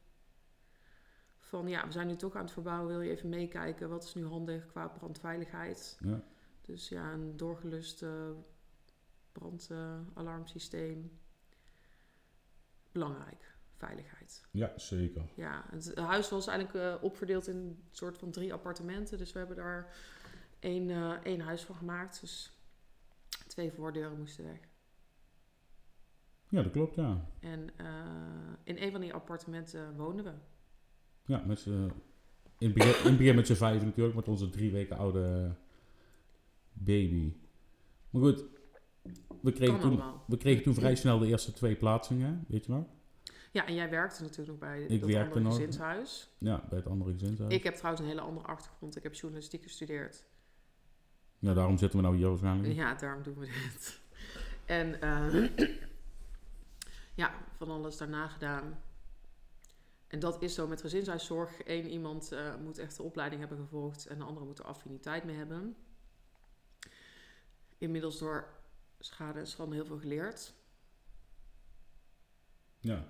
Van 1.54 1.68
ja, 1.68 1.86
we 1.86 1.92
zijn 1.92 2.08
nu 2.08 2.16
toch 2.16 2.36
aan 2.36 2.44
het 2.44 2.52
verbouwen. 2.52 2.88
Wil 2.88 3.02
je 3.02 3.12
even 3.12 3.30
meekijken? 3.30 3.90
Wat 3.90 4.04
is 4.04 4.14
nu 4.14 4.26
handig 4.26 4.66
qua 4.66 4.88
brandveiligheid? 4.88 5.98
Ja. 6.00 6.24
Dus 6.62 6.90
ja, 6.90 7.12
een 7.12 7.38
doorgelust 7.38 8.04
eh, 8.04 8.30
brandalarmsysteem. 9.32 11.20
Belangrijk, 12.92 13.56
veiligheid. 13.78 14.46
Ja, 14.52 14.72
zeker. 14.76 15.24
Ja, 15.36 15.66
het 15.70 15.96
huis 15.96 16.30
was 16.30 16.48
eigenlijk 16.48 16.86
eh, 16.86 17.04
opverdeeld 17.04 17.48
in 17.48 17.56
een 17.56 17.84
soort 17.92 18.18
van 18.18 18.32
drie 18.32 18.54
appartementen. 18.54 19.18
Dus 19.18 19.32
we 19.32 19.40
hebben 19.40 19.58
daar 19.58 19.96
één, 20.60 20.90
eh, 20.90 21.12
één 21.24 21.40
huis 21.40 21.64
van 21.64 21.76
gemaakt. 21.76 22.22
Dus 22.22 22.52
twee 23.48 23.72
voordeuren 23.72 24.18
moesten 24.18 24.46
weg. 24.46 24.60
Ja, 26.48 26.62
dat 26.62 26.72
klopt, 26.72 26.96
ja. 26.96 27.26
En 27.40 27.70
eh, 27.78 28.54
in 28.64 28.78
een 28.78 28.92
van 28.92 29.02
die 29.02 29.14
appartementen 29.14 29.96
woonden 29.96 30.26
we. 30.26 30.34
Ja, 31.26 31.44
met 31.46 31.60
z'n- 31.60 31.92
in, 32.58 32.68
het 32.70 32.74
begin, 32.74 33.00
in 33.04 33.06
het 33.10 33.18
begin 33.18 33.36
met 33.36 33.48
z'n 33.48 33.54
vijf 33.54 33.84
natuurlijk, 33.84 34.16
met 34.16 34.28
onze 34.28 34.50
drie 34.50 34.72
weken 34.72 34.98
oude 34.98 35.56
baby. 36.74 37.34
Maar 38.10 38.22
goed, 38.22 38.44
we 39.42 39.52
kregen, 39.52 39.80
toen, 39.80 40.02
we 40.28 40.38
kregen 40.38 40.64
toen 40.64 40.74
vrij 40.74 40.96
snel 40.96 41.20
de 41.20 41.28
eerste 41.28 41.54
twee 41.54 41.76
plaatsingen, 41.76 42.46
weet 42.48 42.66
je 42.66 42.72
nog? 42.72 42.86
Ja, 43.52 43.66
en 43.68 43.74
jij 43.74 43.90
werkte 43.90 44.22
natuurlijk 44.22 44.50
nog 44.50 44.58
bij 44.70 44.82
Ik 44.84 45.00
dat 45.02 45.10
werkte 45.10 45.24
andere 45.26 45.40
nog. 45.46 45.56
gezinshuis. 45.56 46.30
Ja, 46.38 46.64
bij 46.70 46.78
het 46.78 46.88
andere 46.88 47.12
gezinshuis. 47.12 47.54
Ik 47.54 47.64
heb 47.64 47.74
trouwens 47.76 48.04
een 48.04 48.10
hele 48.10 48.22
andere 48.22 48.48
achtergrond. 48.48 48.96
Ik 48.96 49.04
heb 49.04 49.14
journalistiek 49.14 49.64
gestudeerd. 49.64 50.24
Ja, 51.40 51.54
daarom 51.54 51.78
zitten 51.78 52.00
we 52.00 52.06
nou 52.06 52.18
hier 52.18 52.28
waarschijnlijk. 52.30 52.74
Ja, 52.74 52.94
daarom 52.94 53.24
doen 53.24 53.38
we 53.40 53.46
dit. 53.46 54.00
En 54.66 55.02
eh, 55.02 55.50
ja, 57.22 57.34
van 57.58 57.70
alles 57.70 57.98
daarna 57.98 58.28
gedaan. 58.28 58.80
En 60.14 60.20
dat 60.20 60.42
is 60.42 60.54
zo 60.54 60.68
met 60.68 60.82
gezinshuiszorg. 60.82 61.52
Eén 61.66 61.90
iemand 61.90 62.32
eh, 62.32 62.56
moet 62.56 62.78
echt 62.78 62.98
de 62.98 63.04
opleiding 63.04 63.42
hebben 63.42 63.60
gevolgd 63.60 64.06
en 64.06 64.18
de 64.18 64.24
andere 64.24 64.46
moet 64.46 64.60
er 64.60 64.66
affiniteit 64.66 65.24
mee 65.24 65.36
hebben. 65.36 65.76
Inmiddels 67.78 68.20
door 68.20 68.54
schade 69.00 69.40
en 69.40 69.48
schande 69.48 69.76
heel 69.76 69.86
veel 69.86 70.00
geleerd. 70.00 70.54
Ja, 72.80 73.08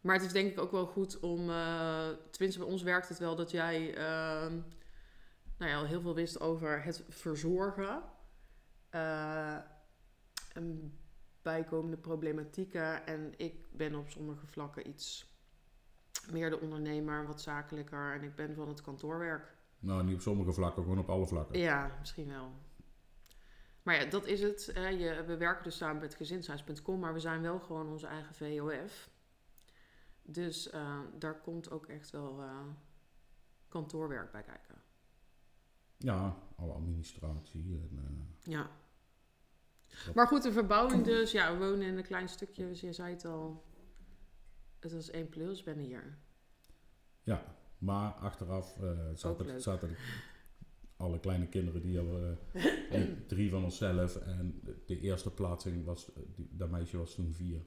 Maar 0.00 0.14
het 0.14 0.24
is 0.24 0.32
denk 0.32 0.50
ik 0.50 0.60
ook 0.60 0.70
wel 0.70 0.86
goed 0.86 1.20
om, 1.20 1.50
eh, 1.50 2.08
tenminste 2.30 2.60
bij 2.60 2.68
ons 2.68 2.82
werkt 2.82 3.08
het 3.08 3.18
wel 3.18 3.36
dat 3.36 3.50
jij 3.50 3.94
ehm, 3.94 4.60
nou 5.58 5.70
ja, 5.70 5.76
al 5.76 5.86
heel 5.86 6.00
veel 6.00 6.14
wist 6.14 6.40
over 6.40 6.82
het 6.82 7.04
verzorgen. 7.08 8.02
en 10.52 10.98
bijkomende 11.42 11.96
problematieken. 11.96 13.06
En 13.06 13.34
ik 13.36 13.76
ben 13.76 13.94
op 13.94 14.08
sommige 14.08 14.46
vlakken 14.46 14.88
iets 14.88 15.31
meer 16.30 16.50
de 16.50 16.60
ondernemer, 16.60 17.26
wat 17.26 17.40
zakelijker. 17.40 18.12
En 18.14 18.22
ik 18.22 18.34
ben 18.34 18.54
van 18.54 18.68
het 18.68 18.80
kantoorwerk. 18.80 19.56
nou 19.78 20.04
niet 20.04 20.14
op 20.14 20.20
sommige 20.20 20.52
vlakken, 20.52 20.82
gewoon 20.82 20.98
op 20.98 21.08
alle 21.08 21.26
vlakken. 21.26 21.58
Ja, 21.58 21.96
misschien 21.98 22.28
wel. 22.28 22.52
Maar 23.82 23.94
ja, 23.94 24.10
dat 24.10 24.26
is 24.26 24.40
het. 24.42 24.70
Hè. 24.74 24.88
Je, 24.88 25.24
we 25.24 25.36
werken 25.36 25.64
dus 25.64 25.76
samen 25.76 26.00
met 26.00 26.14
gezinshuis.com, 26.14 26.98
maar 27.00 27.12
we 27.12 27.20
zijn 27.20 27.42
wel 27.42 27.60
gewoon 27.60 27.88
onze 27.88 28.06
eigen 28.06 28.34
VOF. 28.34 29.10
Dus 30.22 30.70
eh, 30.70 30.98
daar 31.18 31.40
komt 31.40 31.70
ook 31.70 31.86
echt 31.86 32.10
wel 32.10 32.42
eh, 32.42 32.66
kantoorwerk 33.68 34.32
bij 34.32 34.42
kijken. 34.42 34.74
Ja, 35.96 36.36
alle 36.56 36.72
administratie. 36.72 37.80
En, 37.90 37.98
eh, 37.98 38.52
Ja. 38.52 38.70
Maar 40.14 40.26
goed, 40.26 40.42
de 40.42 40.52
verbouwing 40.52 41.04
dus. 41.04 41.32
Ja, 41.32 41.52
we 41.52 41.58
wonen 41.58 41.86
in 41.86 41.96
een 41.96 42.02
klein 42.02 42.28
stukje, 42.28 42.68
dus 42.68 42.80
je 42.80 42.92
zei 42.92 43.12
het 43.12 43.24
al. 43.24 43.64
Het 44.82 44.92
was 44.92 45.10
één 45.10 45.28
plus, 45.28 45.62
ben 45.62 45.78
hier. 45.78 46.18
ja, 47.22 47.56
maar 47.78 48.12
achteraf 48.12 48.80
eh, 48.80 48.98
zaten, 49.14 49.60
zaten 49.60 49.96
alle 50.96 51.20
kleine 51.20 51.46
kinderen 51.46 51.82
die 51.82 51.96
hadden 51.96 52.38
eh, 52.90 53.02
drie 53.26 53.50
van 53.50 53.64
onszelf. 53.64 54.16
En 54.16 54.60
de 54.86 55.00
eerste 55.00 55.30
plaatsing 55.30 55.84
was, 55.84 56.12
eh, 56.12 56.22
die, 56.34 56.48
dat 56.52 56.70
meisje 56.70 56.98
was 56.98 57.14
toen 57.14 57.32
vier. 57.32 57.60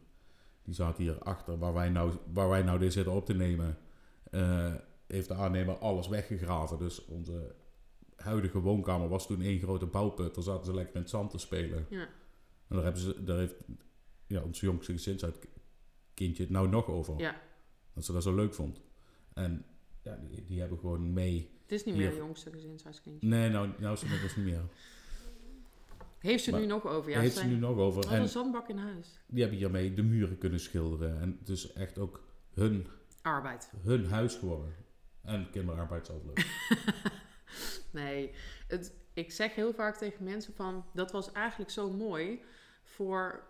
Die 0.63 0.73
zaten 0.73 1.03
hier 1.03 1.19
achter, 1.19 1.57
waar 1.57 1.73
wij 1.73 1.89
nou, 1.89 2.13
waar 2.33 2.49
wij 2.49 2.63
nou 2.63 2.79
dit 2.79 2.93
zitten 2.93 3.13
op 3.13 3.25
te 3.25 3.33
nemen. 3.33 3.77
heeft 5.07 5.27
de 5.27 5.33
aannemer 5.33 5.77
alles 5.77 6.07
weggegraven. 6.07 6.79
Dus 6.79 7.05
onze 7.05 7.55
huidige 8.15 8.59
woonkamer 8.59 9.07
was 9.07 9.27
toen 9.27 9.41
één 9.41 9.59
grote 9.59 9.85
bouwput. 9.85 10.35
Daar 10.35 10.43
zaten 10.43 10.65
ze 10.65 10.73
lekker 10.73 10.95
in 10.95 11.01
het 11.01 11.09
zand 11.09 11.29
te 11.31 11.37
spelen. 11.37 11.85
Ja. 11.89 12.07
En 12.67 12.75
daar, 12.75 12.83
hebben 12.83 13.01
ze, 13.01 13.23
daar 13.23 13.37
heeft 13.37 13.55
ja, 14.27 14.41
ons 14.41 14.59
jongste 14.59 14.91
gezinskindje 16.15 16.43
het 16.43 16.51
nou 16.51 16.67
nog 16.69 16.87
over. 16.87 17.19
Ja. 17.19 17.41
Dat 17.93 18.05
ze 18.05 18.13
dat 18.13 18.23
zo 18.23 18.35
leuk 18.35 18.53
vond. 18.53 18.81
En 19.33 19.65
ja, 20.01 20.19
die, 20.29 20.45
die 20.45 20.59
hebben 20.59 20.79
gewoon 20.79 21.13
mee. 21.13 21.49
Het 21.61 21.71
is 21.71 21.83
niet 21.83 21.95
meer 21.95 22.03
Hier. 22.03 22.13
de 22.13 22.25
jongste 22.25 22.51
gezinshuiskindje. 22.51 23.27
Nee, 23.27 23.49
nou, 23.49 23.69
nou 23.79 23.93
is 23.93 24.01
het 24.01 24.09
inmiddels 24.09 24.35
niet 24.35 24.45
meer. 24.45 24.61
Heeft 26.19 26.43
ze 26.43 26.51
Maar 26.51 26.59
nu 26.59 26.65
nog 26.65 26.87
over? 26.87 27.11
Ja, 27.11 27.19
heeft 27.19 27.37
ze 27.37 27.45
nu 27.45 27.55
nog 27.55 27.77
over. 27.77 28.11
En 28.11 28.21
een 28.21 28.29
zandbak 28.29 28.69
in 28.69 28.77
huis. 28.77 29.19
die 29.27 29.41
hebben 29.41 29.59
hiermee 29.59 29.93
de 29.93 30.03
muren 30.03 30.37
kunnen 30.37 30.59
schilderen. 30.59 31.21
En 31.21 31.37
het 31.39 31.49
is 31.49 31.73
echt 31.73 31.97
ook 31.97 32.23
hun, 32.53 32.87
Arbeid. 33.21 33.71
hun 33.81 34.05
huis 34.05 34.35
geworden. 34.35 34.75
En 35.21 35.49
kinderarbeid 35.51 36.01
is 36.01 36.09
altijd 36.09 36.37
leuk. 36.37 36.47
Nee, 37.91 38.31
het, 38.67 38.93
ik 39.13 39.31
zeg 39.31 39.55
heel 39.55 39.73
vaak 39.73 39.97
tegen 39.97 40.23
mensen 40.23 40.53
van... 40.53 40.85
dat 40.93 41.11
was 41.11 41.31
eigenlijk 41.31 41.71
zo 41.71 41.91
mooi 41.91 42.41
voor... 42.83 43.43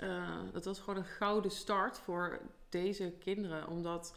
eh, 0.00 0.38
dat 0.52 0.64
was 0.64 0.78
gewoon 0.78 0.96
een 0.96 1.04
gouden 1.04 1.50
start 1.50 1.98
voor 1.98 2.40
deze 2.68 3.14
kinderen. 3.18 3.68
Omdat 3.68 4.16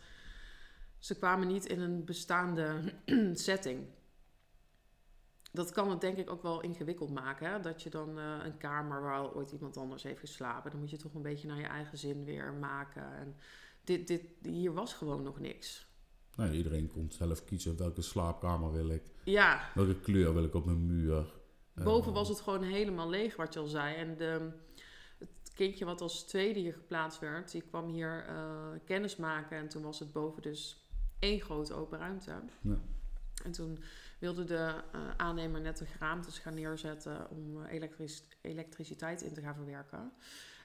ze 0.99 1.15
kwamen 1.15 1.47
niet 1.47 1.65
in 1.65 1.79
een 1.79 2.05
bestaande 2.05 2.93
setting. 3.33 3.85
Dat 5.51 5.71
kan 5.71 5.89
het 5.89 6.01
denk 6.01 6.17
ik 6.17 6.29
ook 6.29 6.41
wel 6.41 6.61
ingewikkeld 6.61 7.09
maken. 7.09 7.51
Hè? 7.51 7.59
Dat 7.59 7.81
je 7.81 7.89
dan 7.89 8.19
eh, 8.19 8.35
een 8.43 8.57
kamer 8.57 9.01
waar 9.01 9.17
al 9.17 9.33
ooit 9.33 9.51
iemand 9.51 9.77
anders 9.77 10.03
heeft 10.03 10.19
geslapen... 10.19 10.71
dan 10.71 10.79
moet 10.79 10.89
je 10.89 10.97
toch 10.97 11.13
een 11.13 11.21
beetje 11.21 11.47
naar 11.47 11.59
je 11.59 11.65
eigen 11.65 11.97
zin 11.97 12.25
weer 12.25 12.53
maken. 12.53 13.15
En 13.15 13.35
dit, 13.83 14.07
dit, 14.07 14.21
hier 14.41 14.73
was 14.73 14.93
gewoon 14.93 15.23
nog 15.23 15.39
niks. 15.39 15.87
nou, 16.35 16.51
iedereen 16.51 16.87
kon 16.87 17.11
zelf 17.11 17.43
kiezen 17.43 17.77
welke 17.77 18.01
slaapkamer 18.01 18.71
wil 18.71 18.89
ik. 18.89 19.03
Ja, 19.23 19.69
Welke 19.75 19.99
kleur 19.99 20.33
wil 20.33 20.43
ik 20.43 20.53
op 20.53 20.65
mijn 20.65 20.85
muur. 20.85 21.33
Boven 21.73 22.11
Eh, 22.11 22.17
was 22.17 22.29
het 22.29 22.41
gewoon 22.41 22.63
helemaal 22.63 23.09
leeg, 23.09 23.35
wat 23.35 23.53
je 23.53 23.59
al 23.59 23.67
zei. 23.67 23.95
En 23.95 24.17
de, 24.17 24.51
kindje 25.53 25.85
wat 25.85 26.01
als 26.01 26.23
tweede 26.23 26.59
hier 26.59 26.73
geplaatst 26.73 27.19
werd, 27.19 27.51
die 27.51 27.61
kwam 27.61 27.87
hier 27.87 28.25
eh, 28.27 28.67
kennis 28.85 29.15
maken. 29.15 29.57
En 29.57 29.67
toen 29.67 29.83
was 29.83 29.99
het 29.99 30.11
boven 30.11 30.41
dus 30.41 30.87
één 31.19 31.41
grote 31.41 31.73
open 31.73 31.99
ruimte. 31.99 32.31
Ja. 32.61 32.77
En 33.43 33.51
toen 33.51 33.83
wilde 34.19 34.43
de 34.43 34.83
eh, 34.91 35.09
aannemer 35.17 35.61
net 35.61 35.77
de 35.77 35.85
geraamtes 35.85 36.39
gaan 36.39 36.53
neerzetten 36.53 37.29
om 37.29 37.65
eh, 37.65 37.81
elektriciteit 38.41 39.21
in 39.21 39.33
te 39.33 39.41
gaan 39.41 39.55
verwerken. 39.55 40.11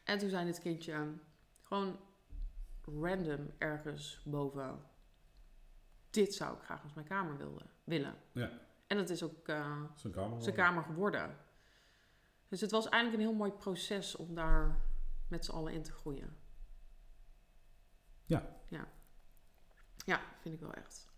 En 0.05 0.19
toen 0.19 0.29
zei 0.29 0.47
het 0.47 0.61
kindje 0.61 1.13
gewoon 1.61 1.99
random 3.01 3.51
ergens 3.59 4.23
boven. 4.25 4.83
Dit 6.11 6.35
zou 6.35 6.57
ik 6.57 6.63
graag 6.63 6.83
als 6.83 6.95
mijn 6.95 7.07
kamer 7.07 7.37
wilde, 7.37 7.65
willen. 7.85 8.15
Ja. 8.33 8.51
En 8.87 8.97
dat 8.97 9.11
is 9.11 9.23
ook 9.23 9.47
Zijn 9.95 10.13
kamer. 10.13 10.43
zijn 10.43 10.55
kamer 10.55 10.83
geworden. 10.83 11.37
Dus 12.49 12.61
het 12.61 12.71
was 12.71 12.89
eigenlijk 12.89 13.23
een 13.23 13.29
heel 13.29 13.39
mooi 13.39 13.53
proces 13.53 14.17
om 14.17 14.35
daar 14.35 14.85
met 15.29 15.45
z'n 15.45 15.51
allen 15.51 15.73
in 15.73 15.83
te 15.83 15.93
groeien. 15.93 16.37
Ja. 18.25 18.57
Ja, 18.69 18.89
ja 20.05 20.21
vind 20.41 20.55
ik 20.55 20.61
wel 20.61 20.73
echt. 20.73 21.09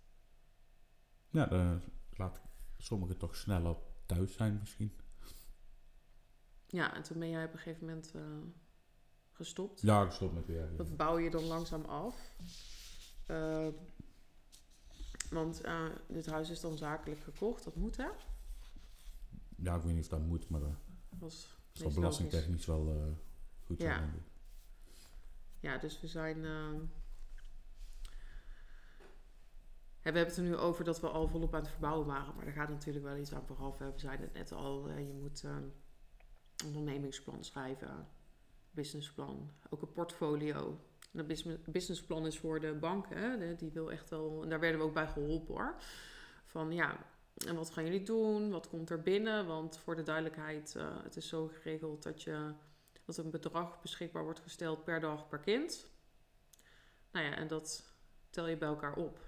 Ja, 1.31 1.51
eh, 1.51 1.77
laat 2.11 2.41
sommigen 2.79 3.17
toch 3.17 3.37
sneller 3.37 3.77
thuis 4.07 4.33
zijn 4.33 4.59
misschien. 4.59 5.01
Ja, 6.67 6.95
en 6.95 7.03
toen 7.03 7.19
ben 7.19 7.29
jij 7.29 7.45
op 7.45 7.53
een 7.53 7.59
gegeven 7.59 7.87
moment 7.87 8.13
eh, 8.15 8.23
gestopt. 9.33 9.81
Ja, 9.81 10.05
ik 10.05 10.11
stop 10.11 10.33
met 10.33 10.47
werken. 10.47 10.77
Dat 10.77 10.97
bouw 10.97 11.19
je 11.19 11.31
dan 11.31 11.45
langzaam 11.45 11.85
af. 11.85 12.35
Eh, 13.27 13.69
want 15.31 15.61
eh, 15.61 15.87
dit 16.09 16.27
huis 16.27 16.51
is 16.51 16.61
dan 16.61 16.77
zakelijk 16.77 17.21
gekocht, 17.21 17.65
dat 17.65 17.75
moet 17.75 17.97
hè? 17.97 18.09
Ja, 19.57 19.75
ik 19.77 19.83
weet 19.83 19.95
niet 19.95 20.03
of 20.03 20.09
dat 20.09 20.27
moet, 20.27 20.49
maar 20.49 20.61
dat 21.21 21.49
Dat 21.73 21.83
was 21.83 21.93
is 21.93 21.95
belastingtechnisch 21.95 22.67
wel 22.67 22.89
eh, 22.89 23.13
goed. 23.67 23.83
Ja. 23.83 23.99
zo. 23.99 24.05
Ja, 25.61 25.79
dus 25.79 26.01
we 26.01 26.07
zijn. 26.07 26.45
hè, 26.45 26.79
we 30.03 30.07
hebben 30.07 30.23
het 30.25 30.37
er 30.37 30.43
nu 30.43 30.57
over 30.57 30.85
dat 30.85 31.01
we 31.01 31.09
al 31.09 31.29
volop 31.29 31.55
aan 31.55 31.61
het 31.61 31.71
verbouwen 31.71 32.07
waren, 32.07 32.35
maar 32.35 32.45
daar 32.45 32.55
gaat 32.55 32.69
natuurlijk 32.69 33.05
wel 33.05 33.17
iets 33.17 33.33
aan 33.33 33.47
vooraf. 33.47 33.79
We 33.79 33.93
zeiden 33.97 34.27
het 34.27 34.35
net 34.35 34.53
al, 34.53 34.91
je 34.91 35.13
moet 35.13 35.43
een 35.43 35.73
ondernemingsplan 36.65 37.45
schrijven, 37.45 38.09
businessplan, 38.71 39.51
ook 39.71 39.83
een 39.83 39.93
portfolio. 39.93 40.81
En 41.13 41.19
dat 41.19 41.27
bus- 41.27 41.47
businessplan 41.67 42.27
is 42.27 42.39
voor 42.39 42.61
de 42.61 42.75
bank, 42.75 43.07
hè, 43.09 43.55
die 43.57 43.71
wil 43.71 43.91
echt 43.93 44.11
wel, 44.11 44.43
en 44.43 44.49
daar 44.49 44.61
werden 44.61 44.81
we 44.81 44.87
ook 44.87 44.95
bij 44.95 45.09
geholpen 45.09 45.55
hoor. 45.55 45.75
Van 46.45 46.73
ja, 46.73 47.07
en 47.47 47.55
wat 47.55 47.71
gaan 47.71 47.85
jullie 47.85 48.03
doen? 48.03 48.51
Wat 48.51 48.69
komt 48.69 48.91
er 48.91 49.03
binnen? 49.03 49.47
Want 49.47 49.79
voor 49.79 49.97
de 49.97 50.03
duidelijkheid, 50.03 50.77
eh, 50.77 51.03
het 51.03 51.17
is 51.17 51.29
zo 51.29 51.47
geregeld 51.49 52.03
dat 52.03 52.23
je 52.23 52.53
dat 53.05 53.17
een 53.17 53.31
bedrag 53.31 53.81
beschikbaar 53.81 54.23
wordt 54.23 54.41
gesteld 54.41 54.85
per 54.85 55.01
dag 55.01 55.29
per 55.29 55.39
kind. 55.39 55.91
Nou 57.13 57.27
ja, 57.27 57.37
en 57.37 57.49
dat 57.49 57.93
tel 58.31 58.47
je 58.47 58.57
bij 58.57 58.69
elkaar 58.69 58.97
op. 58.97 59.19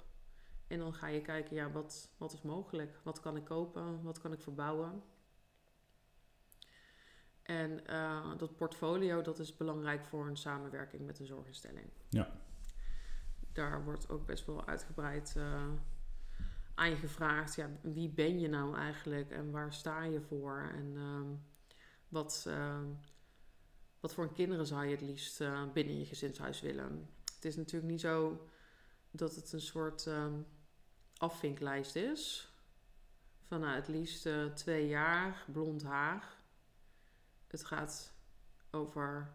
En 0.66 0.78
dan 0.78 0.94
ga 0.94 1.06
je 1.06 1.20
kijken, 1.20 1.56
ja, 1.56 1.70
wat, 1.70 2.10
wat 2.16 2.32
is 2.32 2.42
mogelijk? 2.42 3.00
Wat 3.02 3.20
kan 3.20 3.36
ik 3.36 3.44
kopen? 3.44 4.02
Wat 4.02 4.20
kan 4.20 4.32
ik 4.32 4.40
verbouwen? 4.40 5.02
En 7.42 7.86
eh, 7.86 8.38
dat 8.38 8.56
portfolio 8.56 9.22
dat 9.22 9.38
is 9.38 9.56
belangrijk 9.56 10.04
voor 10.04 10.26
een 10.26 10.36
samenwerking 10.36 11.06
met 11.06 11.18
een 11.18 11.26
zorginstelling. 11.26 11.90
Ja. 12.08 12.30
Daar 13.52 13.84
wordt 13.84 14.08
ook 14.08 14.26
best 14.26 14.46
wel 14.46 14.66
uitgebreid 14.66 15.34
eh, 15.36 15.68
aan 16.74 16.90
je 16.90 16.96
gevraagd. 16.96 17.54
Ja, 17.54 17.70
wie 17.80 18.08
ben 18.08 18.40
je 18.40 18.48
nou 18.48 18.76
eigenlijk 18.76 19.30
en 19.30 19.50
waar 19.50 19.72
sta 19.72 20.02
je 20.02 20.20
voor? 20.20 20.70
En 20.74 20.92
ehm, 20.96 21.26
wat, 22.08 22.44
ehm, 22.48 22.86
wat 24.00 24.14
voor 24.14 24.32
kinderen 24.32 24.66
zou 24.66 24.84
je 24.84 24.90
het 24.90 25.00
liefst 25.00 25.40
eh, 25.40 25.72
binnen 25.72 25.98
je 25.98 26.06
gezinshuis 26.06 26.60
willen? 26.60 27.08
Het 27.34 27.44
is 27.44 27.56
natuurlijk 27.56 27.92
niet 27.92 28.00
zo 28.00 28.46
dat 29.10 29.34
het 29.34 29.52
een 29.52 29.60
soort 29.60 30.06
ehm, 30.06 30.40
afvinklijst 31.16 31.96
is. 31.96 32.52
Van 33.42 33.60
nou, 33.60 33.74
het 33.74 33.88
liefst 33.88 34.26
eh, 34.26 34.44
twee 34.44 34.88
jaar, 34.88 35.44
blond 35.52 35.82
haar. 35.82 36.36
Het 37.46 37.64
gaat 37.64 38.12
over 38.70 39.34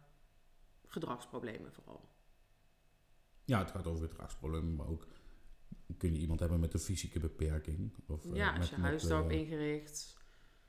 gedragsproblemen 0.86 1.74
vooral. 1.74 2.10
Ja, 3.46 3.60
het 3.60 3.72
gaat 3.72 3.88
over 3.88 4.08
gedragsproblemen, 4.08 4.76
maar 4.76 4.88
ook 4.88 5.08
kun 5.98 6.14
je 6.14 6.20
iemand 6.20 6.40
hebben 6.40 6.60
met 6.60 6.74
een 6.74 6.80
fysieke 6.80 7.20
beperking. 7.20 7.94
Of, 8.08 8.26
eh, 8.26 8.36
ja, 8.36 8.50
als 8.50 8.58
met, 8.60 8.70
je 8.70 8.76
huis 8.76 9.02
met, 9.02 9.12
daarop 9.12 9.30
eh, 9.30 9.40
ingericht. 9.40 10.16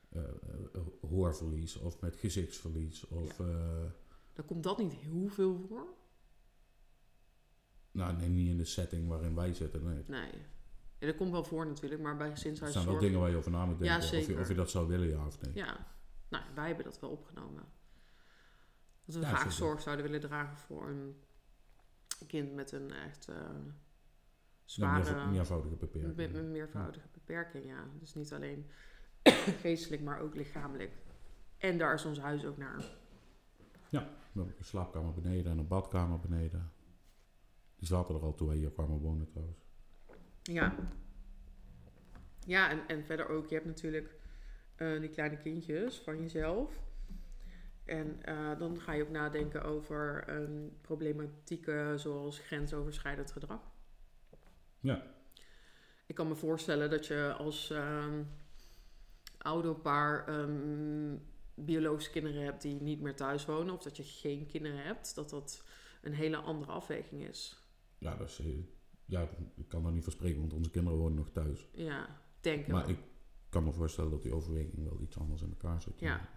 eh, 0.08 0.22
eh, 0.22 0.80
hoorverlies 1.00 1.76
of 1.76 2.00
met 2.00 2.16
gezichtsverlies. 2.16 3.06
Of, 3.06 3.40
eh, 3.40 3.84
Dan 4.34 4.44
komt 4.46 4.62
dat 4.62 4.78
niet 4.78 4.92
heel 4.92 5.28
veel 5.28 5.58
voor. 5.68 5.86
nou, 7.90 8.16
nee, 8.16 8.28
niet 8.28 8.48
in 8.48 8.56
de 8.56 8.64
setting 8.64 9.08
waarin 9.08 9.34
wij 9.34 9.54
zitten. 9.54 9.84
Nee. 9.84 10.04
Nee. 10.06 10.32
Ja, 10.98 11.06
dat 11.06 11.16
komt 11.16 11.30
wel 11.30 11.44
voor 11.44 11.66
natuurlijk, 11.66 12.02
maar 12.02 12.16
bij 12.16 12.26
Het 12.26 12.34
gezinshuis 12.38 12.72
zijn 12.72 12.86
wel 12.86 12.98
dingen 12.98 13.20
waar 13.20 13.30
je 13.30 13.36
over 13.36 13.50
na 13.50 13.64
moet 13.66 13.78
denken. 13.78 14.00
Ja, 14.10 14.18
of, 14.18 14.26
je, 14.26 14.38
of 14.38 14.48
je 14.48 14.54
dat 14.54 14.70
zou 14.70 14.88
willen, 14.88 15.08
ja 15.08 15.26
of 15.26 15.40
nee. 15.40 15.54
Ja, 15.54 15.86
nou, 16.28 16.44
wij 16.54 16.66
hebben 16.66 16.84
dat 16.84 17.00
wel 17.00 17.10
opgenomen. 17.10 17.64
Dat 19.04 19.14
we 19.14 19.20
Ja, 19.20 19.36
zeker. 19.36 19.52
zorg 19.52 19.80
zouden 19.82 20.04
willen 20.04 20.20
dragen 20.20 20.56
voor 20.56 20.88
een 20.88 21.16
kind 22.26 22.54
met 22.54 22.72
een 22.72 22.92
echt 22.92 23.28
eh, 23.28 23.50
zware, 24.70 25.14
meer, 25.14 25.28
meervoudige 25.28 25.76
beperking. 25.76 26.16
met 26.16 26.34
een 26.34 26.50
meervoudige 26.50 27.08
beperking. 27.12 27.66
Ja. 27.66 27.84
Dus 28.00 28.14
niet 28.14 28.32
alleen 28.32 28.66
geestelijk, 29.62 30.02
maar 30.02 30.20
ook 30.20 30.34
lichamelijk. 30.34 30.92
En 31.58 31.78
daar 31.78 31.94
is 31.94 32.04
ons 32.04 32.20
huis 32.20 32.44
ook 32.44 32.56
naar. 32.56 32.98
We 34.38 34.44
hebben 34.44 34.58
een 34.58 34.64
slaapkamer 34.64 35.14
beneden 35.14 35.52
en 35.52 35.58
een 35.58 35.66
badkamer 35.66 36.20
beneden. 36.20 36.72
Die 37.76 37.86
zaten 37.86 38.14
er 38.14 38.20
al 38.20 38.34
toen 38.34 38.48
wij 38.48 38.56
hier 38.56 38.70
kwamen 38.70 38.98
wonen 38.98 39.26
trouwens. 39.26 39.58
Ja. 40.42 40.74
Ja, 42.46 42.70
en, 42.70 42.88
en 42.88 43.04
verder 43.04 43.28
ook, 43.28 43.48
je 43.48 43.54
hebt 43.54 43.66
natuurlijk 43.66 44.16
eh, 44.74 45.00
die 45.00 45.08
kleine 45.08 45.36
kindjes 45.36 45.98
van 45.98 46.20
jezelf. 46.20 46.82
En 47.84 48.22
eh, 48.22 48.58
dan 48.58 48.80
ga 48.80 48.92
je 48.92 49.02
ook 49.02 49.10
nadenken 49.10 49.62
over 49.62 50.28
een 50.28 50.78
problematieken 50.80 52.00
zoals 52.00 52.38
grensoverschrijdend 52.38 53.32
gedrag. 53.32 53.60
Ja. 54.80 55.02
Ik 56.06 56.14
kan 56.14 56.28
me 56.28 56.34
voorstellen 56.34 56.90
dat 56.90 57.06
je 57.06 57.34
als 57.38 57.70
ehm 57.70 58.22
ouderpaar 59.38 60.28
ehm, 60.28 61.16
biologische 61.54 62.10
kinderen 62.10 62.42
hebt 62.42 62.62
die 62.62 62.80
niet 62.80 63.00
meer 63.00 63.16
thuis 63.16 63.44
wonen, 63.44 63.74
of 63.74 63.82
dat 63.82 63.96
je 63.96 64.02
geen 64.02 64.46
kinderen 64.46 64.82
hebt, 64.82 65.14
dat 65.14 65.30
dat 65.30 65.64
een 66.02 66.12
hele 66.12 66.36
andere 66.36 66.72
afweging 66.72 67.28
is. 67.28 67.62
Ja, 67.98 68.16
dat 68.16 68.28
is, 68.28 68.38
eh, 68.38 68.46
ja, 69.04 69.28
ik 69.54 69.68
kan 69.68 69.82
daar 69.82 69.92
niet 69.92 70.02
van 70.02 70.12
spreken, 70.12 70.40
want 70.40 70.52
onze 70.52 70.70
kinderen 70.70 70.98
wonen 70.98 71.16
nog 71.16 71.30
thuis. 71.30 71.68
Ja, 71.72 72.20
denk 72.40 72.66
Maar 72.66 72.80
wel. 72.80 72.90
ik 72.90 72.98
kan 73.48 73.64
me 73.64 73.72
voorstellen 73.72 74.10
dat 74.10 74.22
die 74.22 74.34
overweging 74.34 74.84
wel 74.84 75.00
iets 75.00 75.18
anders 75.18 75.42
in 75.42 75.48
elkaar 75.48 75.82
zit. 75.82 76.00
Ja. 76.00 76.28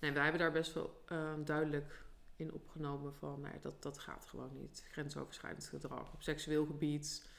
Nee, 0.00 0.12
wij 0.12 0.22
hebben 0.22 0.40
daar 0.40 0.52
best 0.52 0.72
wel 0.72 1.02
ehm, 1.06 1.44
duidelijk 1.44 2.04
in 2.36 2.52
opgenomen 2.52 3.14
van 3.14 3.40
nee, 3.40 3.60
dat, 3.60 3.82
dat 3.82 3.98
gaat 3.98 4.26
gewoon 4.26 4.50
niet. 4.54 4.86
Grensoverschrijdend 4.90 5.66
gedrag 5.66 6.12
op 6.12 6.22
seksueel 6.22 6.66
gebied, 6.66 7.30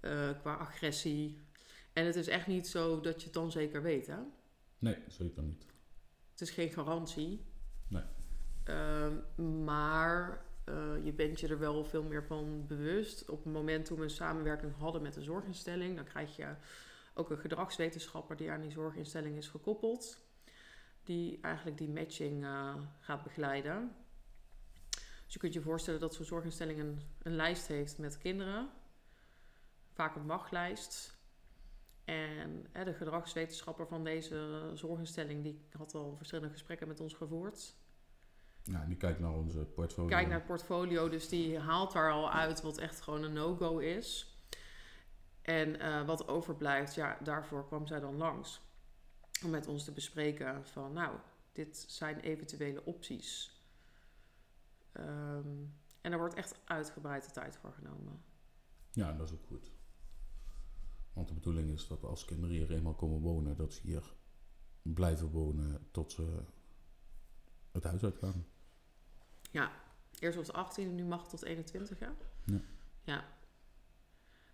eh, 0.00 0.30
qua 0.40 0.54
agressie. 0.54 1.38
En 1.92 2.06
het 2.06 2.16
is 2.16 2.28
echt 2.28 2.46
niet 2.46 2.68
zo 2.68 3.00
dat 3.00 3.18
je 3.18 3.24
het 3.24 3.34
dan 3.34 3.50
zeker 3.50 3.82
weet, 3.82 4.06
hè? 4.06 4.18
Nee, 4.78 4.96
zeker 5.08 5.42
niet. 5.42 5.66
Het 6.30 6.40
is 6.40 6.50
geen 6.50 6.70
garantie. 6.70 7.44
Nee. 7.88 8.02
Ehm, 8.64 9.64
maar 9.64 10.44
eh, 10.64 11.04
je 11.04 11.12
bent 11.12 11.40
je 11.40 11.48
er 11.48 11.58
wel 11.58 11.84
veel 11.84 12.02
meer 12.02 12.24
van 12.24 12.66
bewust. 12.66 13.28
Op 13.28 13.44
het 13.44 13.52
moment 13.52 13.84
toen 13.84 13.98
we 13.98 14.04
een 14.04 14.10
samenwerking 14.10 14.76
hadden 14.76 15.02
met 15.02 15.16
een 15.16 15.22
zorginstelling, 15.22 15.96
dan 15.96 16.04
krijg 16.04 16.36
je 16.36 16.54
ook 17.14 17.30
een 17.30 17.38
gedragswetenschapper 17.38 18.36
die 18.36 18.50
aan 18.50 18.60
die 18.60 18.70
zorginstelling 18.70 19.36
is 19.36 19.48
gekoppeld. 19.48 20.18
Die 21.04 21.38
eigenlijk 21.40 21.78
die 21.78 21.88
matching 21.88 22.44
eh, 22.44 22.74
gaat 23.00 23.22
begeleiden. 23.22 23.92
Dus 25.24 25.32
je 25.32 25.38
kunt 25.38 25.54
je 25.54 25.60
voorstellen 25.60 26.00
dat 26.00 26.14
zo'n 26.14 26.24
zorginstelling 26.24 26.78
een, 26.78 27.00
een 27.22 27.36
lijst 27.36 27.66
heeft 27.66 27.98
met 27.98 28.18
kinderen. 28.18 28.68
Vaak 30.00 30.16
een 30.16 30.26
wachtlijst. 30.26 31.18
En 32.04 32.66
hè, 32.72 32.84
de 32.84 32.94
gedragswetenschapper 32.94 33.86
van 33.86 34.04
deze 34.04 34.70
zorginstelling 34.74 35.42
die 35.42 35.66
had 35.76 35.94
al 35.94 36.16
verschillende 36.16 36.50
gesprekken 36.50 36.88
met 36.88 37.00
ons 37.00 37.14
gevoerd. 37.14 37.74
Ja, 38.62 38.84
die 38.84 38.96
kijkt 38.96 39.20
naar 39.20 39.32
onze 39.32 39.64
portfolio. 39.64 40.10
Kijk 40.10 40.26
naar 40.26 40.36
het 40.36 40.46
portfolio, 40.46 41.08
dus 41.08 41.28
die 41.28 41.58
haalt 41.58 41.92
daar 41.92 42.12
al 42.12 42.30
uit 42.30 42.62
wat 42.62 42.78
echt 42.78 43.00
gewoon 43.00 43.22
een 43.22 43.32
no-go 43.32 43.78
is. 43.78 44.36
En 45.42 45.80
eh, 45.80 46.06
wat 46.06 46.28
overblijft, 46.28 46.94
ja, 46.94 47.18
daarvoor 47.22 47.66
kwam 47.66 47.86
zij 47.86 48.00
dan 48.00 48.16
langs. 48.16 48.60
Om 49.44 49.50
met 49.50 49.66
ons 49.66 49.84
te 49.84 49.92
bespreken 49.92 50.66
van, 50.66 50.92
nou, 50.92 51.18
dit 51.52 51.84
zijn 51.88 52.20
eventuele 52.20 52.84
opties. 52.84 53.60
Ehm, 54.92 55.64
en 56.00 56.12
er 56.12 56.18
wordt 56.18 56.34
echt 56.34 56.60
uitgebreid 56.64 57.24
de 57.24 57.30
tijd 57.30 57.56
voor 57.56 57.72
genomen. 57.72 58.22
Ja, 58.90 59.12
dat 59.12 59.26
is 59.26 59.34
ook 59.34 59.46
goed. 59.46 59.78
Want 61.12 61.28
de 61.28 61.34
bedoeling 61.34 61.72
is 61.72 61.86
dat 61.86 62.04
als 62.04 62.24
kinderen 62.24 62.56
hier 62.56 62.72
eenmaal 62.72 62.94
komen 62.94 63.20
wonen, 63.20 63.56
dat 63.56 63.72
ze 63.72 63.80
hier 63.82 64.14
blijven 64.82 65.30
wonen 65.30 65.88
tot 65.90 66.12
ze 66.12 66.42
het 67.72 67.84
huis 67.84 68.04
uitgaan. 68.04 68.44
Eerst 70.20 70.36
was 70.36 70.46
het 70.46 70.56
18 70.56 70.88
en 70.88 70.94
nu 70.94 71.04
mag 71.04 71.20
het 71.20 71.30
tot 71.30 71.42
21, 71.42 71.98
ja? 71.98 72.14
Ja. 72.44 72.60
Ja. 73.04 73.24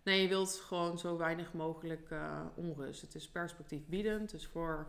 Nee, 0.03 0.23
je 0.23 0.29
wilt 0.29 0.55
gewoon 0.55 0.99
zo 0.99 1.16
weinig 1.16 1.53
mogelijk 1.53 2.11
eh, 2.11 2.47
onrust. 2.55 3.01
Het 3.01 3.14
is 3.14 3.29
perspectiefbiedend. 3.29 4.31
Dus 4.31 4.47
voor 4.47 4.87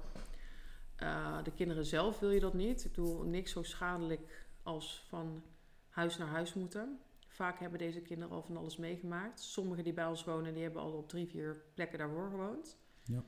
eh, 0.95 1.43
de 1.43 1.51
kinderen 1.51 1.85
zelf 1.85 2.19
wil 2.19 2.31
je 2.31 2.39
dat 2.39 2.53
niet. 2.53 2.85
Ik 2.85 2.91
bedoel, 2.91 3.23
niks 3.23 3.51
zo 3.51 3.63
schadelijk 3.63 4.47
als 4.63 5.05
van 5.07 5.43
huis 5.89 6.17
naar 6.17 6.27
huis 6.27 6.53
moeten. 6.53 6.99
Vaak 7.37 7.59
hebben 7.59 7.79
deze 7.79 8.01
kinderen 8.01 8.35
al 8.35 8.43
van 8.43 8.57
alles 8.57 8.77
meegemaakt. 8.77 9.39
Sommigen 9.39 9.83
die 9.83 9.93
bij 9.93 10.05
ons 10.05 10.23
wonen, 10.23 10.53
die 10.53 10.63
hebben 10.63 10.81
al 10.81 10.91
op 10.91 11.09
drie, 11.09 11.27
vier 11.27 11.63
plekken 11.73 11.97
daarvoor 11.97 12.29
gewoond. 12.29 12.77
Ja. 13.03 13.23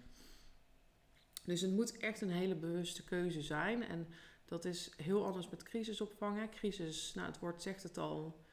Dus 1.46 1.62
het 1.62 1.72
moet 1.72 1.98
echt 1.98 2.22
een 2.22 2.30
hele 2.30 2.56
bewuste 2.56 3.04
keuze 3.04 3.42
zijn. 3.42 3.84
En 3.84 4.08
dat 4.46 4.66
is 4.66 4.94
heel 4.98 5.26
anders 5.26 5.50
met 5.50 5.64
crisisopvang. 5.64 6.38
hè. 6.38 6.50
Crisis, 6.50 7.14
nou 7.14 7.28
het 7.28 7.40
woord 7.40 7.62
zegt 7.62 7.84
het 7.84 7.98
al. 7.98 8.44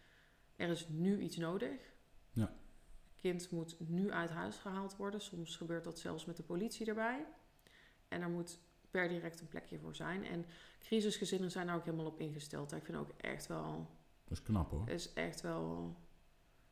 Er 0.56 0.68
is 0.68 0.88
nu 0.88 1.20
iets 1.20 1.36
nodig. 1.36 1.80
Ja. 2.32 2.54
Kind 3.16 3.50
moet 3.50 3.76
nu 3.88 4.12
uit 4.12 4.30
huis 4.30 4.56
gehaald 4.56 4.96
worden. 4.96 5.20
Soms 5.20 5.56
gebeurt 5.56 5.84
dat 5.84 5.98
zelfs 5.98 6.24
met 6.24 6.36
de 6.36 6.42
politie 6.42 6.86
erbij. 6.86 7.26
En 8.08 8.22
er 8.22 8.30
moet 8.30 8.58
per 8.90 9.08
direct 9.08 9.40
een 9.40 9.48
plekje 9.48 9.78
voor 9.78 9.94
zijn. 9.94 10.24
En 10.24 10.46
crisisgezinnen 10.78 11.50
zijn 11.50 11.66
daar 11.66 11.76
ook 11.76 11.84
helemaal 11.84 12.06
op 12.06 12.20
ingesteld. 12.20 12.72
Ik 12.72 12.84
vind 12.84 12.98
ook 12.98 13.12
echt 13.16 13.46
wel, 13.46 13.90
Dat 14.28 14.38
is 14.38 14.42
knap 14.42 14.70
hoor. 14.70 14.88
is 14.88 15.12
echt 15.12 15.40
wel, 15.40 15.96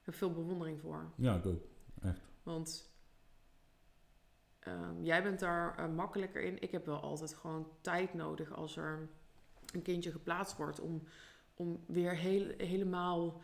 ik 0.01 0.05
heb 0.07 0.14
veel 0.14 0.33
bewondering 0.33 0.81
voor. 0.81 1.12
Ja, 1.17 1.35
ik 1.37 1.47
ook. 1.47 1.62
Echt. 2.03 2.21
Want 2.43 2.93
ehm, 4.59 5.03
jij 5.03 5.23
bent 5.23 5.40
daar 5.40 5.79
eh, 5.79 5.88
makkelijker 5.95 6.43
in. 6.43 6.62
Ik 6.62 6.71
heb 6.71 6.87
wel 6.87 7.01
altijd 7.01 7.35
gewoon 7.35 7.69
tijd 7.81 8.14
nodig 8.14 8.53
als 8.53 8.77
er 8.77 9.09
een 9.73 9.83
kindje 9.83 10.11
geplaatst 10.11 10.57
wordt 10.57 10.81
om, 10.81 11.03
om 11.55 11.85
weer 11.87 12.17
heel, 12.17 12.55
helemaal 12.57 13.43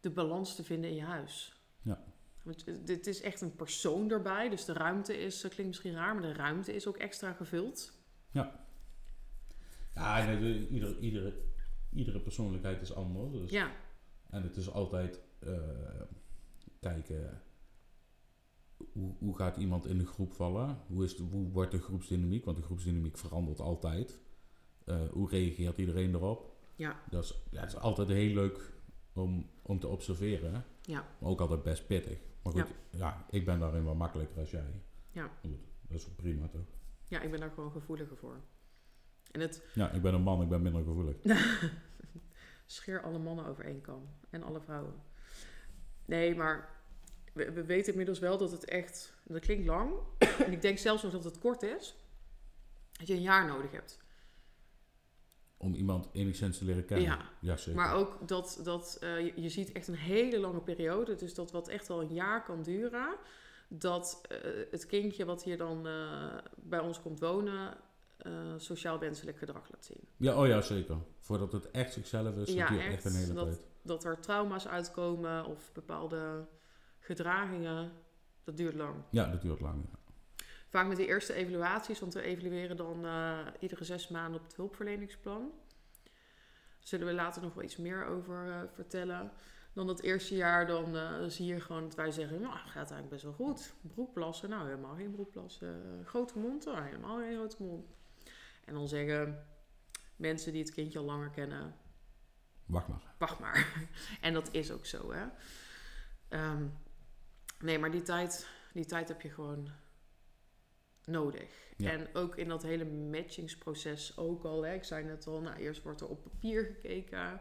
de 0.00 0.10
balans 0.10 0.54
te 0.54 0.64
vinden 0.64 0.90
in 0.90 0.96
je 0.96 1.02
huis. 1.04 1.62
Ja. 1.82 2.04
Want 2.42 2.64
eh, 2.64 2.74
dit 2.84 3.06
is 3.06 3.20
echt 3.20 3.40
een 3.40 3.56
persoon 3.56 4.10
erbij, 4.10 4.48
dus 4.48 4.64
de 4.64 4.72
ruimte 4.72 5.18
is, 5.18 5.40
dat 5.40 5.50
klinkt 5.50 5.70
misschien 5.72 5.94
raar, 5.94 6.14
maar 6.14 6.22
de 6.22 6.32
ruimte 6.32 6.74
is 6.74 6.86
ook 6.86 6.96
extra 6.96 7.32
gevuld. 7.32 7.92
Ja, 8.30 8.66
de- 10.26 10.68
iedere, 10.68 10.98
iedere, 10.98 11.34
iedere 11.92 12.20
persoonlijkheid 12.20 12.80
is 12.80 12.94
anders. 12.94 13.32
Dus, 13.32 13.50
Ja, 13.50 13.70
En 14.30 14.42
het 14.42 14.56
is 14.56 14.70
altijd 14.70 15.20
eh, 15.38 15.52
kijken 16.80 17.42
hoe, 18.92 19.14
hoe 19.18 19.36
gaat 19.36 19.56
iemand 19.56 19.86
in 19.86 19.98
de 19.98 20.06
groep 20.06 20.32
vallen? 20.32 20.78
Hoe, 20.86 21.04
is 21.04 21.16
de, 21.16 21.22
hoe 21.22 21.50
wordt 21.50 21.70
de 21.70 21.78
groepsdynamiek? 21.78 22.44
Want 22.44 22.56
de 22.56 22.62
groepsdynamiek 22.62 23.18
verandert 23.18 23.60
altijd. 23.60 24.20
Eh, 24.84 25.08
hoe 25.10 25.28
reageert 25.28 25.78
iedereen 25.78 26.14
erop? 26.14 26.56
ja, 26.74 27.00
Dat 27.10 27.24
is, 27.24 27.42
ja, 27.50 27.60
het 27.60 27.72
is 27.72 27.78
altijd 27.78 28.08
heel 28.08 28.34
leuk 28.34 28.72
om, 29.12 29.50
om 29.62 29.78
te 29.78 29.88
observeren. 29.88 30.64
ja, 30.82 31.06
Maar 31.18 31.30
ook 31.30 31.40
altijd 31.40 31.62
best 31.62 31.86
pittig. 31.86 32.18
Maar 32.42 32.52
goed, 32.52 32.74
ja. 32.90 33.26
ik 33.30 33.44
ben 33.44 33.58
daarin 33.58 33.84
wat 33.84 33.96
makkelijker 33.96 34.38
als 34.38 34.50
jij. 34.50 34.82
Ja. 35.10 35.30
Goed, 35.40 35.58
dat 35.88 35.98
is 35.98 36.08
prima 36.08 36.48
toch? 36.48 36.66
ja, 37.08 37.20
ik 37.20 37.30
ben 37.30 37.40
daar 37.40 37.50
gewoon 37.50 37.70
gevoeliger 37.70 38.16
voor. 38.16 38.40
En 39.30 39.40
het 39.40 39.62
Ja, 39.74 39.90
ik 39.90 40.02
ben 40.02 40.14
een 40.14 40.22
man, 40.22 40.42
ik 40.42 40.48
ben 40.48 40.62
minder 40.62 40.82
gevoelig. 40.82 41.16
scheer 42.66 43.02
alle 43.02 43.18
mannen 43.18 43.46
over 43.46 43.64
één 43.64 43.80
kam. 43.80 44.08
En 44.30 44.42
alle 44.42 44.60
vrouwen. 44.60 44.94
Nee, 46.04 46.34
maar 46.34 46.68
we, 47.32 47.52
we 47.52 47.64
weten 47.64 47.90
inmiddels 47.90 48.18
wel 48.18 48.38
dat 48.38 48.50
het 48.50 48.64
echt... 48.64 49.14
Dat 49.24 49.40
klinkt 49.40 49.66
lang. 49.66 49.92
en 50.46 50.52
ik 50.52 50.62
denk 50.62 50.78
zelfs 50.78 51.02
nog 51.02 51.12
dat 51.12 51.24
het 51.24 51.38
kort 51.38 51.62
is. 51.62 51.96
Dat 52.92 53.06
je 53.06 53.14
een 53.14 53.22
jaar 53.22 53.46
nodig 53.46 53.70
hebt. 53.70 53.98
Om 55.56 55.74
iemand 55.74 56.08
enigszins 56.12 56.58
te 56.58 56.64
leren 56.64 56.84
kennen. 56.84 57.06
Ja. 57.06 57.30
Ja, 57.40 57.56
zeker. 57.56 57.80
Maar 57.80 57.94
ook 57.94 58.28
dat, 58.28 58.60
dat 58.62 58.96
eh, 59.00 59.20
je, 59.20 59.32
je 59.36 59.48
ziet 59.48 59.72
echt 59.72 59.88
een 59.88 59.94
hele 59.94 60.38
lange 60.38 60.60
periode. 60.60 61.14
Dus 61.14 61.34
dat 61.34 61.50
wat 61.50 61.68
echt 61.68 61.88
wel 61.88 62.00
een 62.00 62.14
jaar 62.14 62.44
kan 62.44 62.62
duren. 62.62 63.16
Dat 63.68 64.20
eh, 64.28 64.38
het 64.70 64.86
kindje 64.86 65.24
wat 65.24 65.44
hier 65.44 65.56
dan 65.56 65.86
eh, 65.86 66.36
bij 66.56 66.78
ons 66.78 67.00
komt 67.00 67.20
wonen... 67.20 67.76
eh, 68.32 68.54
sociaal 68.56 68.98
wenselijk 68.98 69.38
gedrag 69.38 69.70
laat 69.72 69.84
zien. 69.84 70.00
Ja, 70.16 70.40
oh 70.40 70.46
ja, 70.46 70.60
zeker. 70.60 70.96
Voordat 71.18 71.52
het 71.52 71.70
echt 71.70 71.92
zichzelf 71.92 72.36
is, 72.36 72.52
Ja, 72.52 72.68
echt, 72.78 72.92
echt. 72.94 73.04
een 73.04 73.14
hele 73.14 73.32
Dat- 73.32 73.44
tijd. 73.44 73.66
Dat 73.82 74.04
er 74.04 74.20
trauma's 74.20 74.66
uitkomen 74.68 75.44
of 75.44 75.72
bepaalde 75.72 76.46
gedragingen. 76.98 77.92
Dat 78.44 78.56
duurt 78.56 78.74
lang. 78.74 78.94
Ja, 79.10 79.30
dat 79.30 79.42
duurt 79.42 79.60
lang. 79.60 79.84
ja. 79.90 79.98
Vaak 80.68 80.86
met 80.88 80.96
de 80.96 81.06
eerste 81.06 81.32
evaluaties, 81.34 82.00
want 82.00 82.14
we 82.14 82.22
evalueren 82.22 82.76
dan 82.76 83.04
eh, 83.06 83.38
iedere 83.60 83.84
zes 83.84 84.08
maanden 84.08 84.40
op 84.40 84.46
het 84.46 84.56
hulpverleningsplan. 84.56 85.50
Daar 86.02 86.12
zullen 86.80 87.06
we 87.06 87.12
later 87.12 87.42
nog 87.42 87.54
wel 87.54 87.64
iets 87.64 87.76
meer 87.76 88.04
over 88.06 88.48
eh, 88.48 88.60
vertellen. 88.72 89.32
Dan 89.72 89.86
dat 89.86 90.00
eerste 90.00 90.34
jaar, 90.36 90.66
dan 90.66 90.96
zie 91.30 91.46
je 91.46 91.60
gewoon 91.60 91.82
dat 91.82 91.94
wij 91.94 92.10
zeggen, 92.10 92.40
nou, 92.40 92.52
gaat 92.54 92.74
eigenlijk 92.74 93.08
best 93.08 93.22
wel 93.22 93.32
goed. 93.32 93.74
Broekplassen, 93.94 94.48
nou 94.48 94.64
helemaal 94.68 94.94
geen 94.94 95.10
broekplassen. 95.10 96.02
Grote 96.04 96.38
mond, 96.38 96.64
nou, 96.64 96.82
helemaal 96.82 97.18
geen 97.18 97.34
grote 97.34 97.56
mond. 97.62 97.86
En 98.68 98.74
dan 98.74 98.88
zeggen 98.88 99.46
mensen 100.16 100.52
die 100.52 100.62
het 100.62 100.72
kindje 100.72 100.98
al 100.98 101.04
langer 101.04 101.30
kennen, 101.30 101.74
Wacht 102.66 102.88
maar. 102.88 103.14
wacht 103.18 103.38
maar. 103.38 103.88
En 104.20 104.32
dat 104.32 104.48
is 104.52 104.70
ook 104.70 104.86
zo, 104.86 105.12
hè. 105.12 105.26
Ehm, 106.28 106.66
nee, 107.58 107.78
maar 107.78 107.90
die 107.90 108.02
tijd, 108.02 108.48
die 108.72 108.84
tijd 108.84 109.08
heb 109.08 109.20
je 109.20 109.30
gewoon 109.30 109.70
nodig. 111.04 111.72
Ja. 111.76 111.90
En 111.90 112.08
ook 112.14 112.36
in 112.36 112.48
dat 112.48 112.62
hele 112.62 112.84
matchingsproces 112.84 114.16
ook 114.16 114.44
al. 114.44 114.62
Hè. 114.64 114.74
Ik 114.74 114.84
zei 114.84 115.04
net 115.04 115.26
al, 115.26 115.40
nou, 115.40 115.56
eerst 115.56 115.82
wordt 115.82 116.00
er 116.00 116.08
op 116.08 116.22
papier 116.22 116.64
gekeken. 116.64 117.40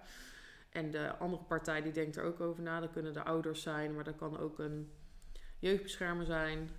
En 0.70 0.92
de 0.92 1.18
andere 1.18 1.44
partij 1.44 1.82
die 1.82 1.92
denkt 1.92 2.16
er 2.16 2.24
ook 2.24 2.40
over 2.40 2.64
na. 2.64 2.80
Dat 2.80 2.92
kunnen 2.92 3.14
de 3.14 3.24
ouders 3.24 3.62
zijn, 3.62 3.96
maar 3.96 4.04
dat 4.04 4.16
kan 4.16 4.38
ook 4.38 4.60
een 4.60 4.92
jeugdbeschermer 5.60 6.26
zijn. 6.26 6.70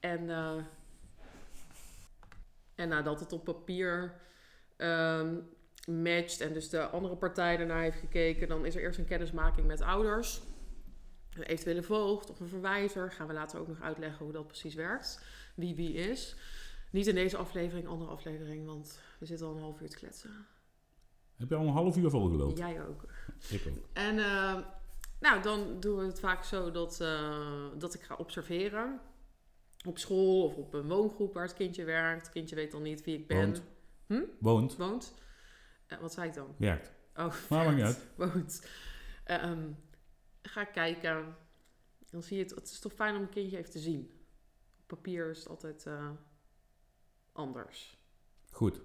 En, 0.00 0.30
eh, 0.30 0.64
en 2.78 2.88
nadat 2.88 3.20
het 3.20 3.32
op 3.32 3.44
papier 3.44 4.14
ehm, 4.76 5.36
matcht 5.86 6.40
en 6.40 6.52
dus 6.52 6.68
de 6.68 6.86
andere 6.86 7.16
partij 7.16 7.56
daarna 7.56 7.80
heeft 7.80 7.98
gekeken, 7.98 8.48
dan 8.48 8.66
is 8.66 8.74
er 8.74 8.82
eerst 8.82 8.98
een 8.98 9.04
kennismaking 9.04 9.66
met 9.66 9.80
ouders. 9.80 10.40
Een 11.30 11.42
eventuele 11.42 11.82
voogd 11.82 12.30
of 12.30 12.40
een 12.40 12.48
verwijzer. 12.48 13.12
Gaan 13.12 13.26
we 13.26 13.32
later 13.32 13.60
ook 13.60 13.68
nog 13.68 13.80
uitleggen 13.80 14.24
hoe 14.24 14.32
dat 14.32 14.46
precies 14.46 14.74
werkt. 14.74 15.24
Wie 15.54 15.74
wie 15.74 15.92
is. 15.92 16.36
Niet 16.90 17.06
in 17.06 17.14
deze 17.14 17.36
aflevering, 17.36 17.88
andere 17.88 18.10
aflevering, 18.10 18.66
want 18.66 19.00
we 19.18 19.26
zitten 19.26 19.46
al 19.46 19.54
een 19.54 19.62
half 19.62 19.80
uur 19.80 19.88
te 19.88 19.96
kletsen. 19.96 20.46
Heb 21.36 21.48
je 21.48 21.54
al 21.54 21.66
een 21.66 21.72
half 21.72 21.96
uur 21.96 22.10
volgelopen? 22.10 22.56
Jij 22.56 22.86
ook. 22.86 23.04
Ik 23.48 23.66
ook. 23.68 23.88
En 23.92 24.18
eh, 24.18 24.58
nou, 25.20 25.42
dan 25.42 25.80
doen 25.80 25.98
we 25.98 26.04
het 26.04 26.20
vaak 26.20 26.44
zo 26.44 26.70
dat, 26.70 27.00
eh, 27.00 27.66
dat 27.78 27.94
ik 27.94 28.02
ga 28.02 28.14
observeren. 28.14 29.00
Op 29.86 29.98
school 29.98 30.44
of 30.44 30.56
op 30.56 30.74
een 30.74 30.88
woongroep 30.88 31.34
waar 31.34 31.42
het 31.46 31.54
kindje 31.54 31.84
werkt. 31.84 32.22
Het 32.22 32.32
kindje 32.32 32.56
weet 32.56 32.70
dan 32.70 32.82
niet 32.82 33.04
wie 33.04 33.18
ik 33.18 33.26
ben. 33.26 33.44
Woont. 33.44 33.62
Hm? 34.06 34.22
Woont. 34.38 34.76
Woont. 34.76 35.14
Eh, 35.86 35.98
wat 35.98 36.12
zei 36.12 36.28
ik 36.28 36.34
dan? 36.34 36.54
Werkt. 36.58 36.92
Oh, 37.14 37.34
Maar 37.48 37.74
niet 37.74 37.84
uit. 37.84 38.06
woont. 38.16 38.68
Ehm, 39.24 39.70
ga 40.42 40.64
kijken. 40.64 41.36
Dan 42.10 42.22
zie 42.22 42.36
je 42.36 42.42
het. 42.42 42.54
Het 42.54 42.70
is 42.70 42.78
toch 42.78 42.92
fijn 42.92 43.16
om 43.16 43.22
een 43.22 43.28
kindje 43.28 43.58
even 43.58 43.70
te 43.70 43.78
zien. 43.78 44.10
Op 44.80 44.86
papier 44.86 45.30
is 45.30 45.38
het 45.38 45.48
altijd 45.48 45.86
eh, 45.86 46.10
anders. 47.32 47.98
Goed. 48.50 48.80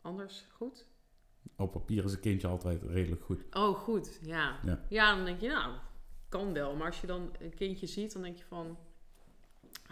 Anders? 0.00 0.46
Goed? 0.52 0.86
Op 1.56 1.72
papier 1.72 2.04
is 2.04 2.12
een 2.12 2.20
kindje 2.20 2.46
altijd 2.46 2.82
redelijk 2.82 3.22
goed. 3.22 3.44
Oh, 3.50 3.78
goed. 3.78 4.18
Ja. 4.22 4.60
Ja. 4.64 4.84
ja. 4.88 5.14
dan 5.14 5.24
denk 5.24 5.40
je, 5.40 5.48
nou, 5.48 5.76
kan 6.28 6.52
wel. 6.52 6.76
Maar 6.76 6.86
als 6.86 7.00
je 7.00 7.06
dan 7.06 7.34
een 7.38 7.54
kindje 7.54 7.86
ziet, 7.86 8.12
dan 8.12 8.22
denk 8.22 8.36
je 8.36 8.44
van... 8.44 8.78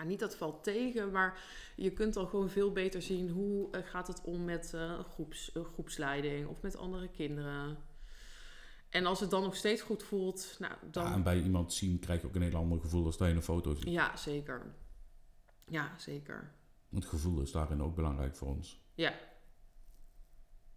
niet 0.07 0.21
dat 0.21 0.37
valt 0.37 0.65
tegen, 0.65 1.11
maar 1.11 1.39
je 1.77 1.93
kunt 1.93 2.17
al 2.17 2.27
gewoon 2.27 2.51
veel 2.51 2.73
beter 2.73 3.03
zien... 3.03 3.29
hoe 3.29 3.71
eh, 3.71 3.83
gaat 3.85 4.07
het 4.07 4.21
om 4.23 4.45
met 4.45 4.75
eh, 4.75 4.99
groeps, 4.99 5.53
eh, 5.53 5.65
groepsleiding 5.65 6.47
of 6.47 6.61
met 6.63 6.77
andere 6.77 7.09
kinderen. 7.09 7.77
En 8.89 9.07
als 9.07 9.21
het 9.21 9.31
dan 9.31 9.43
nog 9.43 9.57
steeds 9.57 9.83
goed 9.83 10.03
voelt, 10.03 10.57
nou, 10.59 10.73
dan... 10.91 11.05
Ja, 11.05 11.13
en 11.13 11.23
bij 11.23 11.43
iemand 11.43 11.73
zien 11.73 11.99
krijg 11.99 12.21
je 12.21 12.27
ook 12.27 12.35
een 12.35 12.43
heel 12.43 12.55
ander 12.55 12.81
gevoel 12.81 13.05
als 13.05 13.17
dat 13.17 13.29
je 13.29 13.35
een 13.35 13.43
foto 13.43 13.75
ziet. 13.75 13.89
Ja, 13.89 14.17
zeker. 14.17 14.75
Ja, 15.69 15.99
zeker. 15.99 16.53
Want 16.89 17.05
gevoel 17.05 17.41
is 17.43 17.53
daarin 17.53 17.83
ook 17.83 17.95
belangrijk 17.95 18.37
voor 18.37 18.49
ons. 18.49 18.83
Ja. 18.95 19.15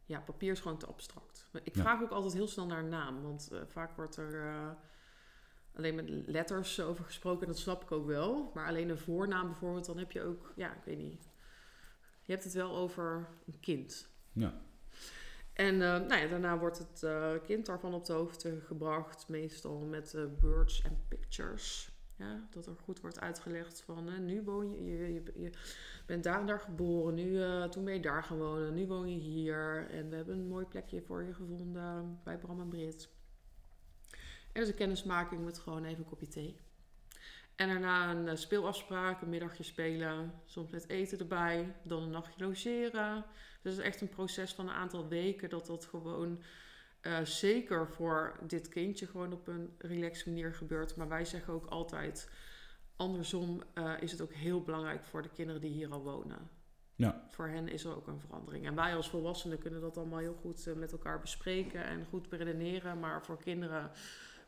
Ja, 0.05 0.19
papier 0.19 0.51
is 0.51 0.59
gewoon 0.59 0.77
te 0.77 0.85
abstract. 0.85 1.49
Ik 1.63 1.75
Ja. 1.75 1.81
vraag 1.81 2.01
ook 2.01 2.11
altijd 2.11 2.33
heel 2.33 2.47
snel 2.47 2.65
naar 2.65 2.79
een 2.79 2.89
naam. 2.89 3.21
Want 3.21 3.49
vaak 3.67 3.95
wordt 3.95 4.17
er 4.17 4.77
alleen 5.75 5.95
met 5.95 6.09
letters 6.09 6.79
over 6.79 7.05
gesproken. 7.05 7.47
Dat 7.47 7.57
snap 7.57 7.83
ik 7.83 7.91
ook 7.91 8.05
wel. 8.05 8.51
Maar 8.53 8.67
alleen 8.67 8.89
een 8.89 8.97
voornaam 8.97 9.47
bijvoorbeeld, 9.47 9.85
dan 9.85 9.97
heb 9.97 10.11
je 10.11 10.23
ook... 10.23 10.53
Ja, 10.55 10.71
ik 10.71 10.83
weet 10.85 10.97
niet. 10.97 11.29
Je 12.21 12.31
hebt 12.31 12.43
het 12.43 12.53
wel 12.53 12.75
over 12.75 13.27
een 13.45 13.59
kind. 13.59 14.09
Ja. 14.31 14.61
En 15.53 15.73
eh, 15.73 15.79
nou 15.79 16.15
ja, 16.15 16.27
daarna 16.27 16.57
wordt 16.57 16.77
het 16.77 17.03
eh, 17.03 17.33
kind 17.43 17.65
daarvan 17.65 17.93
op 17.93 18.05
de 18.05 18.13
hoogte 18.13 18.59
gebracht. 18.59 19.27
Meestal 19.27 19.79
met 19.79 20.13
eh, 20.13 20.23
words 20.41 20.83
and 20.85 21.07
pictures. 21.07 21.91
Ja, 22.17 22.47
dat 22.49 22.65
er 22.65 22.75
goed 22.83 23.01
wordt 23.01 23.19
uitgelegd 23.19 23.81
van 23.81 24.25
nu 24.25 24.43
woon 24.43 24.71
je, 24.71 24.83
je, 24.83 25.13
je, 25.13 25.23
je 25.35 25.51
bent 26.05 26.23
daar 26.23 26.39
en 26.39 26.45
daar 26.45 26.59
geboren. 26.59 27.13
Nu, 27.13 27.39
toen 27.69 27.83
ben 27.83 27.93
je 27.93 27.99
daar 27.99 28.23
gaan 28.23 28.37
wonen. 28.37 28.73
Nu 28.73 28.87
woon 28.87 29.09
je 29.09 29.19
hier. 29.19 29.87
En 29.89 30.09
we 30.09 30.15
hebben 30.15 30.39
een 30.39 30.47
mooi 30.47 30.65
plekje 30.65 31.01
voor 31.01 31.23
je 31.23 31.33
gevonden 31.33 32.19
bij 32.23 32.37
Bram 32.37 32.59
en 32.59 32.67
Brit. 32.67 33.09
Er 34.53 34.61
is 34.61 34.67
een 34.67 34.75
kennismaking 34.75 35.43
met 35.45 35.59
gewoon 35.59 35.85
even 35.85 35.97
een 35.97 36.09
kopje 36.09 36.27
thee. 36.27 36.59
En 37.55 37.67
daarna 37.67 38.11
een 38.11 38.27
eh, 38.27 38.35
speelafspraak, 38.35 39.21
een 39.21 39.29
middagje 39.29 39.63
spelen. 39.63 40.33
Soms 40.45 40.69
met 40.69 40.89
eten 40.89 41.19
erbij. 41.19 41.75
Dan 41.83 42.03
een 42.03 42.09
nachtje 42.09 42.45
logeren. 42.45 43.25
Dus 43.61 43.71
het 43.71 43.81
is 43.81 43.91
echt 43.91 44.01
een 44.01 44.09
proces 44.09 44.53
van 44.53 44.67
een 44.67 44.73
aantal 44.73 45.07
weken 45.07 45.49
dat 45.49 45.65
dat 45.65 45.85
gewoon 45.85 46.41
eh, 47.01 47.21
zeker 47.23 47.87
voor 47.87 48.39
dit 48.47 48.67
kindje 48.67 49.07
gewoon 49.07 49.33
op 49.33 49.47
een 49.47 49.75
relaxe 49.77 50.29
manier 50.29 50.53
gebeurt. 50.53 50.95
Maar 50.95 51.07
wij 51.07 51.25
zeggen 51.25 51.53
ook 51.53 51.65
altijd, 51.65 52.29
andersom 52.95 53.63
eh, 53.73 53.93
is 53.99 54.11
het 54.11 54.21
ook 54.21 54.33
heel 54.33 54.61
belangrijk 54.61 55.03
voor 55.03 55.21
de 55.21 55.29
kinderen 55.29 55.61
die 55.61 55.71
hier 55.71 55.91
al 55.91 56.03
wonen. 56.03 56.49
Ja. 56.95 57.25
Voor 57.29 57.47
hen 57.47 57.67
is 57.67 57.83
er 57.83 57.95
ook 57.95 58.07
een 58.07 58.19
verandering. 58.19 58.65
En 58.65 58.75
wij 58.75 58.95
als 58.95 59.09
volwassenen 59.09 59.59
kunnen 59.59 59.81
dat 59.81 59.97
allemaal 59.97 60.19
heel 60.19 60.37
goed 60.41 60.75
met 60.75 60.91
elkaar 60.91 61.19
bespreken 61.19 61.83
en 61.83 62.05
goed 62.09 62.29
beredeneren. 62.29 62.99
Maar 62.99 63.25
voor 63.25 63.37
kinderen 63.37 63.91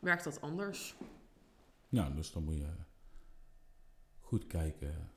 werkt 0.04 0.24
dat 0.24 0.42
anders. 0.42 0.96
Ja, 1.90 2.10
dus 2.10 2.32
dan 2.32 2.44
moet 2.44 2.56
je 2.56 2.74
goed 4.20 4.48
kijken. 4.48 5.12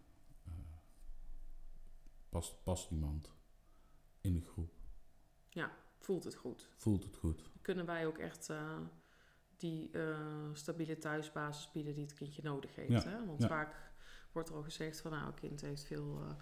eh, 0.44 0.52
past, 2.28 2.62
past 2.62 2.90
iemand 2.90 3.34
in 4.20 4.34
de 4.34 4.40
groep? 4.40 4.74
Voelt 5.98 6.24
het 6.24 6.34
goed. 6.34 6.68
Voelt 6.76 7.04
het 7.04 7.16
goed? 7.16 7.42
Kunnen 7.62 7.86
wij 7.86 8.06
ook 8.06 8.18
echt 8.18 8.48
eh, 8.50 8.78
die 9.56 9.90
eh, 9.90 10.50
stabiele 10.52 10.98
thuisbasis 10.98 11.70
bieden 11.72 11.94
die 11.94 12.04
het 12.04 12.14
kindje 12.14 12.42
nodig 12.42 12.74
heeft. 12.74 13.02
Ja, 13.02 13.10
Hè? 13.10 13.26
Want 13.26 13.42
ja. 13.42 13.48
vaak 13.48 13.90
wordt 14.32 14.48
er 14.48 14.54
al 14.54 14.62
gezegd 14.62 15.00
van 15.00 15.10
nou, 15.10 15.26
een 15.26 15.34
kind 15.34 15.60
heeft 15.60 15.84
veel 15.84 16.36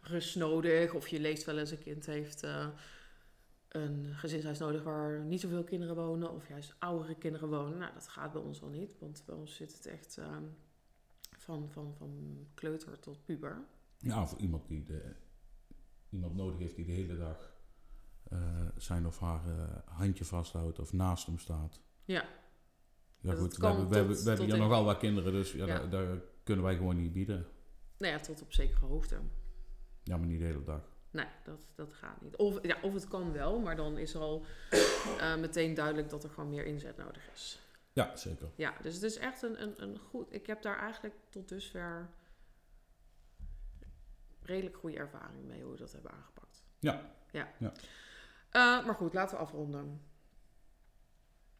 rust 0.00 0.36
nodig. 0.36 0.94
Of 0.94 1.08
je 1.08 1.20
leest 1.20 1.44
wel 1.44 1.58
eens 1.58 1.70
een 1.70 1.82
kind 1.82 2.06
heeft 2.06 2.46
een 3.74 4.14
gezinshuis 4.14 4.58
nodig 4.58 4.82
waar 4.82 5.24
niet 5.24 5.40
zoveel 5.40 5.64
kinderen 5.64 5.94
wonen. 5.96 6.32
Of 6.32 6.48
juist 6.48 6.74
oudere 6.78 7.14
kinderen 7.14 7.48
wonen. 7.48 7.78
Nou, 7.78 7.92
dat 7.92 8.08
gaat 8.08 8.32
bij 8.32 8.40
ons 8.42 8.62
al 8.62 8.68
niet. 8.68 8.96
Want 8.98 9.22
bij 9.26 9.34
ons 9.34 9.54
zit 9.54 9.72
het 9.76 9.86
echt 9.86 10.18
eh, 10.18 10.36
van, 11.38 11.70
van, 11.70 11.94
van 11.96 12.38
kleuter 12.54 12.98
tot 12.98 13.24
puber. 13.24 13.64
Ja, 13.98 14.26
voor 14.26 14.38
iemand 14.38 14.68
die 14.68 14.82
de, 14.82 15.14
iemand 16.08 16.34
nodig 16.34 16.58
heeft 16.58 16.76
die 16.76 16.84
de 16.84 16.92
hele 16.92 17.16
dag 17.16 17.52
eh, 18.30 18.66
zijn 18.76 19.06
of 19.06 19.18
haar 19.18 19.58
eh, 19.58 19.76
handje 19.84 20.24
vasthoudt 20.24 20.78
of 20.78 20.92
naast 20.92 21.26
hem 21.26 21.38
staat. 21.38 21.80
Ja. 22.04 22.24
Ja 23.20 23.30
Dat 23.30 23.38
goed, 23.38 23.56
we 23.56 23.66
hebben, 23.66 23.88
we 23.88 23.94
hebben, 23.96 24.14
tot- 24.14 24.22
we 24.24 24.28
hebben 24.28 24.46
tot 24.48 24.56
hier 24.56 24.64
nogal 24.68 24.84
wat 24.84 24.98
kinderen, 24.98 25.32
dus 25.32 25.52
ja, 25.52 25.66
Ja. 25.66 25.78
Daar, 25.78 25.90
daar 25.90 26.18
kunnen 26.42 26.64
wij 26.64 26.76
gewoon 26.76 26.96
niet 26.96 27.12
bieden. 27.12 27.46
Nou 27.96 28.12
ja, 28.12 28.20
tot 28.20 28.42
op 28.42 28.52
zekere 28.52 28.86
hoogte. 28.86 29.18
Ja, 30.02 30.16
maar 30.16 30.26
niet 30.26 30.38
de 30.38 30.44
hele 30.44 30.64
dag. 30.64 30.92
Nee, 31.14 31.26
dat, 31.44 31.66
dat 31.74 31.92
gaat 31.92 32.20
niet. 32.20 32.36
Of, 32.36 32.58
ja, 32.62 32.76
of 32.82 32.94
het 32.94 33.08
kan 33.08 33.32
wel, 33.32 33.58
maar 33.58 33.76
dan 33.76 33.98
is 33.98 34.14
er 34.14 34.20
al 34.20 34.44
eh, 35.18 35.36
meteen 35.36 35.74
duidelijk 35.74 36.10
dat 36.10 36.24
er 36.24 36.30
gewoon 36.30 36.50
meer 36.50 36.64
inzet 36.66 36.96
nodig 36.96 37.30
is. 37.32 37.60
Ja, 37.92 38.16
zeker. 38.16 38.48
Ja, 38.54 38.74
dus 38.82 38.94
het 38.94 39.02
is 39.02 39.18
echt 39.18 39.42
een, 39.42 39.62
een, 39.62 39.82
een 39.82 39.98
goed... 39.98 40.34
Ik 40.34 40.46
heb 40.46 40.62
daar 40.62 40.78
eigenlijk 40.78 41.14
tot 41.28 41.48
dusver 41.48 42.08
redelijk 44.42 44.76
goede 44.76 44.96
ervaring 44.96 45.44
mee 45.44 45.62
hoe 45.62 45.72
we 45.72 45.78
dat 45.78 45.92
hebben 45.92 46.10
aangepakt. 46.10 46.64
Ja. 46.78 47.10
ja. 47.30 47.52
Ja. 47.58 47.72
Eh, 48.50 48.86
maar 48.86 48.94
goed, 48.94 49.14
laten 49.14 49.36
we 49.36 49.42
afronden. 49.42 49.84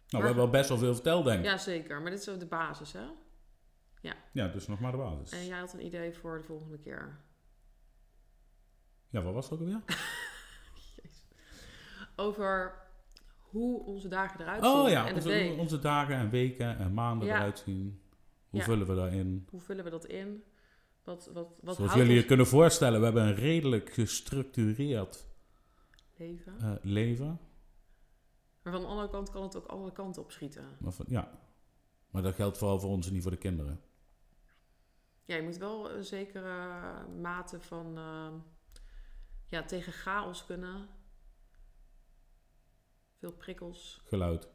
Nou, 0.08 0.22
we 0.22 0.28
hebben 0.28 0.36
wel 0.36 0.50
best 0.50 0.68
wel 0.68 0.78
veel 0.78 0.94
verteld, 0.94 1.24
denk 1.24 1.38
ik. 1.38 1.44
Ja, 1.44 1.58
zeker. 1.58 2.00
Maar 2.00 2.10
dit 2.10 2.28
is 2.28 2.38
de 2.38 2.46
basis, 2.46 2.92
hè? 2.92 3.06
Ja, 4.32 4.48
dus 4.48 4.66
nog 4.66 4.80
maar 4.80 4.90
de 4.90 4.98
basis. 4.98 5.30
En 5.32 5.46
jij 5.46 5.58
had 5.58 5.72
een 5.72 5.84
idee 5.84 6.14
voor 6.14 6.38
de 6.38 6.44
volgende 6.44 6.78
keer. 6.78 7.20
Ja, 9.14 9.22
wat 9.22 9.34
was 9.34 9.50
het 9.50 9.54
ook 9.54 9.60
alweer? 9.60 9.82
Over 12.16 12.74
hoe 13.38 13.84
onze 13.84 14.08
dagen 14.08 14.40
eruit 14.40 14.64
zien. 14.64 14.72
Oh 14.72 14.88
ja, 14.88 15.06
en 15.08 15.14
onze, 15.14 15.54
onze 15.58 15.78
dagen 15.78 16.16
en 16.16 16.30
weken 16.30 16.78
en 16.78 16.94
maanden 16.94 17.28
Ja. 17.28 17.36
eruit 17.36 17.58
zien. 17.58 18.00
Hoe 18.48 18.58
Ja. 18.60 18.64
vullen 18.66 18.86
we 18.86 18.94
daarin? 18.94 19.46
Hoe 19.50 19.60
vullen 19.60 19.84
we 19.84 19.90
dat 19.90 20.04
in? 20.06 20.44
Wat, 21.04 21.30
wat, 21.32 21.48
wat 21.60 21.76
Zoals 21.76 21.94
jullie 21.94 22.14
je 22.14 22.24
kunnen 22.24 22.46
voorstellen, 22.46 22.98
we 22.98 23.04
hebben 23.04 23.22
een 23.24 23.34
redelijk 23.34 23.92
gestructureerd 23.92 25.26
leven? 26.16 26.58
eh, 26.60 26.72
leven. 26.82 27.40
Maar 28.62 28.72
van 28.72 28.82
de 28.82 28.88
andere 28.88 29.08
kant 29.10 29.30
kan 29.30 29.42
het 29.42 29.56
ook 29.56 29.66
alle 29.66 29.92
kanten 29.92 30.22
op 30.22 30.30
schieten. 30.32 30.64
Maar 30.78 30.92
van- 30.92 31.06
ja. 31.08 31.30
maar 32.10 32.22
dat 32.22 32.34
geldt 32.34 32.58
vooral 32.58 32.80
voor 32.80 32.90
ons 32.90 33.06
en 33.06 33.12
niet 33.12 33.22
voor 33.22 33.30
de 33.30 33.36
kinderen. 33.36 33.80
Ja, 35.24 35.36
je 35.36 35.42
moet 35.42 35.56
wel 35.56 35.90
een 35.90 36.04
zekere 36.04 36.68
mate 37.20 37.60
van 37.60 37.96
eh, 37.96 38.28
ja, 39.54 39.62
tegen 39.62 39.92
chaos 39.92 40.46
kunnen. 40.46 40.88
Veel 43.18 43.32
prikkels. 43.32 44.00
Geluid. 44.04 44.48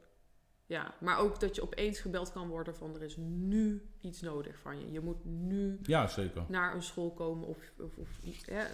Ja, 0.66 0.94
maar 1.00 1.18
ook 1.18 1.40
dat 1.40 1.56
je 1.56 1.62
opeens 1.62 2.00
gebeld 2.00 2.32
kan 2.32 2.48
worden 2.48 2.76
van 2.76 2.96
er 2.96 3.04
is 3.04 3.16
nu 3.18 3.90
iets 4.02 4.22
nodig 4.22 4.58
van 4.60 4.80
je. 4.80 4.92
Je 4.92 5.00
moet 5.00 5.26
nu 5.26 5.80
Ja, 5.82 6.08
zeker. 6.08 6.46
naar 6.48 6.76
een 6.76 6.84
school 6.84 7.14
komen 7.14 7.48
of, 7.48 7.58
of, 7.80 7.98
of 7.98 8.10
hè, 8.46 8.66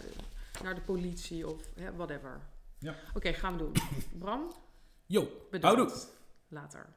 naar 0.63 0.75
de 0.75 0.81
politie 0.81 1.47
of 1.47 1.69
hè, 1.75 1.95
whatever. 1.95 2.41
Ja. 2.79 2.95
Oké, 3.13 3.33
gaan 3.33 3.51
we 3.51 3.57
doen. 3.57 3.71
Bram, 4.19 4.51
Jo, 5.05 5.27
bedankt. 5.51 5.77
houdoe. 5.77 5.97
Later. 6.47 6.93